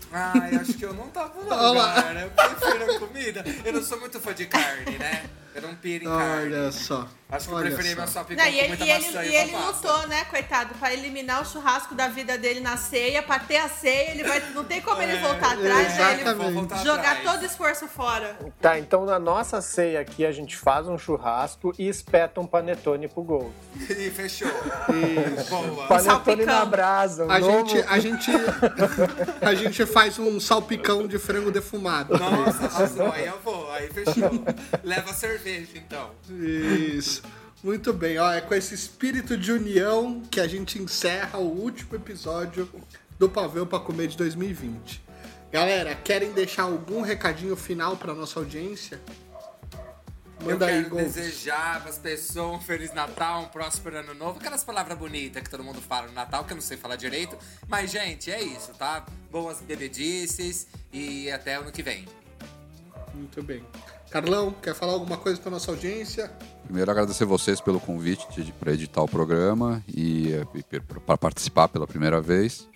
[0.09, 2.01] Ai, acho que eu não tava Olha não, lá.
[2.01, 2.21] cara.
[2.21, 3.43] Eu prefiro a comida.
[3.65, 5.25] Eu não sou muito fã de carne, né?
[5.53, 6.45] Eu não piro em carne.
[6.55, 7.09] Olha só.
[7.33, 7.97] Acho que eu olha preferia só.
[7.97, 10.93] meu salpicão Não, e com ele, muita e ele, e ele lutou, né, coitado, pra
[10.93, 14.39] eliminar o churrasco da vida dele na ceia, pra ter a ceia, ele vai.
[14.53, 16.21] Não tem como ele voltar atrás, né?
[16.21, 17.31] Ele voltar jogar atrás.
[17.31, 18.37] todo o esforço fora.
[18.61, 23.07] Tá, então na nossa ceia aqui a gente faz um churrasco e espeta um panetone
[23.07, 23.51] pro gol.
[23.89, 24.51] E fechou.
[25.49, 25.87] Boa.
[25.87, 26.45] Panetone salpicão.
[26.45, 27.67] na brasa, um A novo...
[27.67, 28.31] gente, a gente,
[29.41, 32.15] a gente faz um salpicão de frango defumado.
[32.17, 33.11] Nossa, arrasou.
[33.11, 33.71] Aí eu vou.
[33.71, 34.29] Aí fechou.
[34.83, 36.11] Leva cerveja, então.
[36.29, 37.22] Isso.
[37.63, 41.95] Muito bem, ó, é com esse espírito de união que a gente encerra o último
[41.95, 42.69] episódio
[43.17, 45.01] do Pavel para Comer de 2020.
[45.49, 48.99] Galera, querem deixar algum recadinho final para nossa audiência?
[50.41, 51.13] Manda eu aí, quero Gomes.
[51.13, 54.39] desejar para as pessoas um Feliz Natal, um próspero ano novo.
[54.39, 57.37] Aquelas palavras bonitas que todo mundo fala no Natal, que eu não sei falar direito.
[57.69, 59.05] Mas, gente, é isso, tá?
[59.31, 62.05] Boas bebedices e até ano que vem.
[63.13, 63.63] Muito bem.
[64.13, 66.31] Carlão, quer falar alguma coisa para nossa audiência?
[66.65, 68.27] Primeiro, agradecer vocês pelo convite
[68.59, 70.29] para editar o programa e,
[71.03, 72.69] para participar pela primeira vez.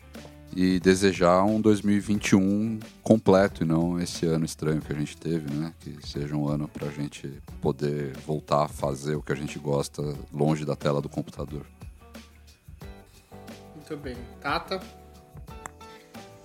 [0.55, 5.71] E desejar um 2021 completo e não esse ano estranho que a gente teve, né?
[5.79, 7.31] Que seja um ano para a gente
[7.61, 10.01] poder voltar a fazer o que a gente gosta
[10.33, 11.67] longe da tela do computador.
[13.75, 14.17] Muito bem.
[14.41, 14.81] Tata?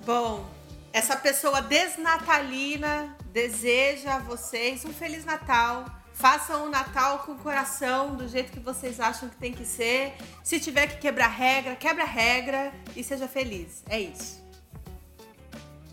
[0.04, 0.44] Bom,
[0.92, 5.86] essa pessoa desnatalina deseja a vocês um Feliz Natal.
[6.12, 10.12] Façam o Natal com o coração, do jeito que vocês acham que tem que ser.
[10.44, 13.82] Se tiver que quebrar regra, quebra regra e seja feliz.
[13.88, 14.42] É isso.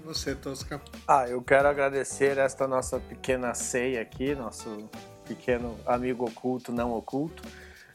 [0.03, 0.81] Você, Tosca.
[1.07, 4.89] Ah, eu quero agradecer esta nossa pequena ceia aqui, nosso
[5.25, 7.43] pequeno amigo oculto, não oculto.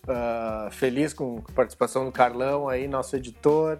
[0.08, 3.78] Ah, feliz com a participação do Carlão aí, nosso editor.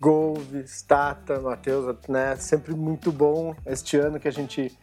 [0.00, 2.36] Golves, Tata, Matheus, né?
[2.36, 4.76] Sempre muito bom este ano que a gente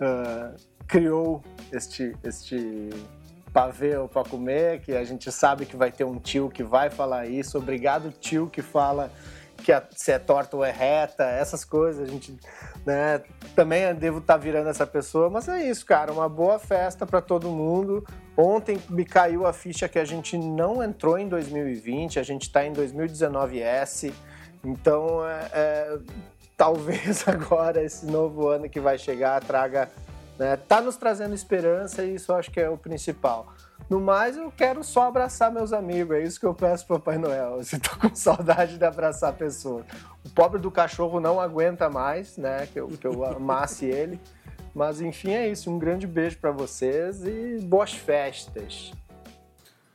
[0.00, 0.54] ah,
[0.86, 1.42] criou
[1.72, 2.90] este, este
[3.52, 7.26] pavê para comer, que a gente sabe que vai ter um tio que vai falar
[7.26, 7.58] isso.
[7.58, 9.10] Obrigado, tio, que fala
[9.56, 12.08] que a, se é torta ou é reta, essas coisas.
[12.08, 12.38] A gente
[12.84, 13.22] né,
[13.54, 16.12] também devo estar virando essa pessoa, mas é isso, cara.
[16.12, 18.04] Uma boa festa para todo mundo.
[18.36, 22.66] Ontem me caiu a ficha que a gente não entrou em 2020, a gente está
[22.66, 24.12] em 2019S.
[24.64, 25.98] Então, é, é,
[26.56, 29.90] talvez agora esse novo ano que vai chegar traga
[30.38, 33.52] né, tá nos trazendo esperança e isso eu acho que é o principal.
[33.88, 37.18] No mais, eu quero só abraçar meus amigos, é isso que eu peço pro Papai
[37.18, 37.60] Noel.
[37.60, 39.84] Eu tô com saudade de abraçar pessoas.
[40.24, 44.18] O pobre do cachorro não aguenta mais, né, que eu, que eu amasse ele.
[44.74, 45.70] Mas enfim, é isso.
[45.70, 48.92] Um grande beijo para vocês e boas festas.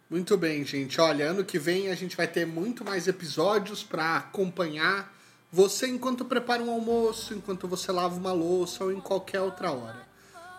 [0.10, 1.00] Muito bem, gente.
[1.00, 5.14] Olha, ano que vem a gente vai ter muito mais episódios para acompanhar
[5.52, 10.08] você enquanto prepara um almoço, enquanto você lava uma louça ou em qualquer outra hora.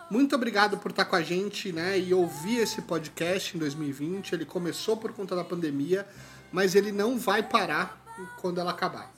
[0.09, 4.31] Muito obrigado por estar com a gente, né, e ouvir esse podcast em 2020.
[4.31, 6.07] Ele começou por conta da pandemia,
[6.49, 8.01] mas ele não vai parar
[8.39, 9.11] quando ela acabar.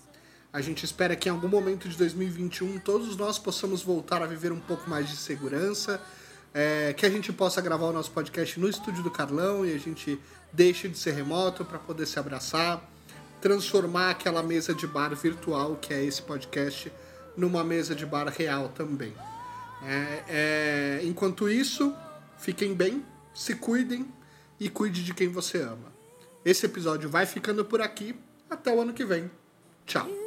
[0.52, 4.52] A gente espera que em algum momento de 2021 todos nós possamos voltar a viver
[4.52, 6.02] um pouco mais de segurança,
[6.54, 9.78] é, que a gente possa gravar o nosso podcast no estúdio do Carlão e a
[9.80, 10.20] gente
[10.52, 12.82] deixe de ser remoto para poder se abraçar,
[13.42, 16.92] transformar aquela mesa de bar virtual que é esse podcast
[17.36, 19.14] numa mesa de bar real também.
[19.86, 21.94] É, é, enquanto isso,
[22.38, 24.08] fiquem bem, se cuidem
[24.60, 25.92] e cuide de quem você ama.
[26.46, 28.16] Esse episódio vai ficando por aqui.
[28.50, 29.32] Até o ano que vem.
[29.86, 30.23] Tchau.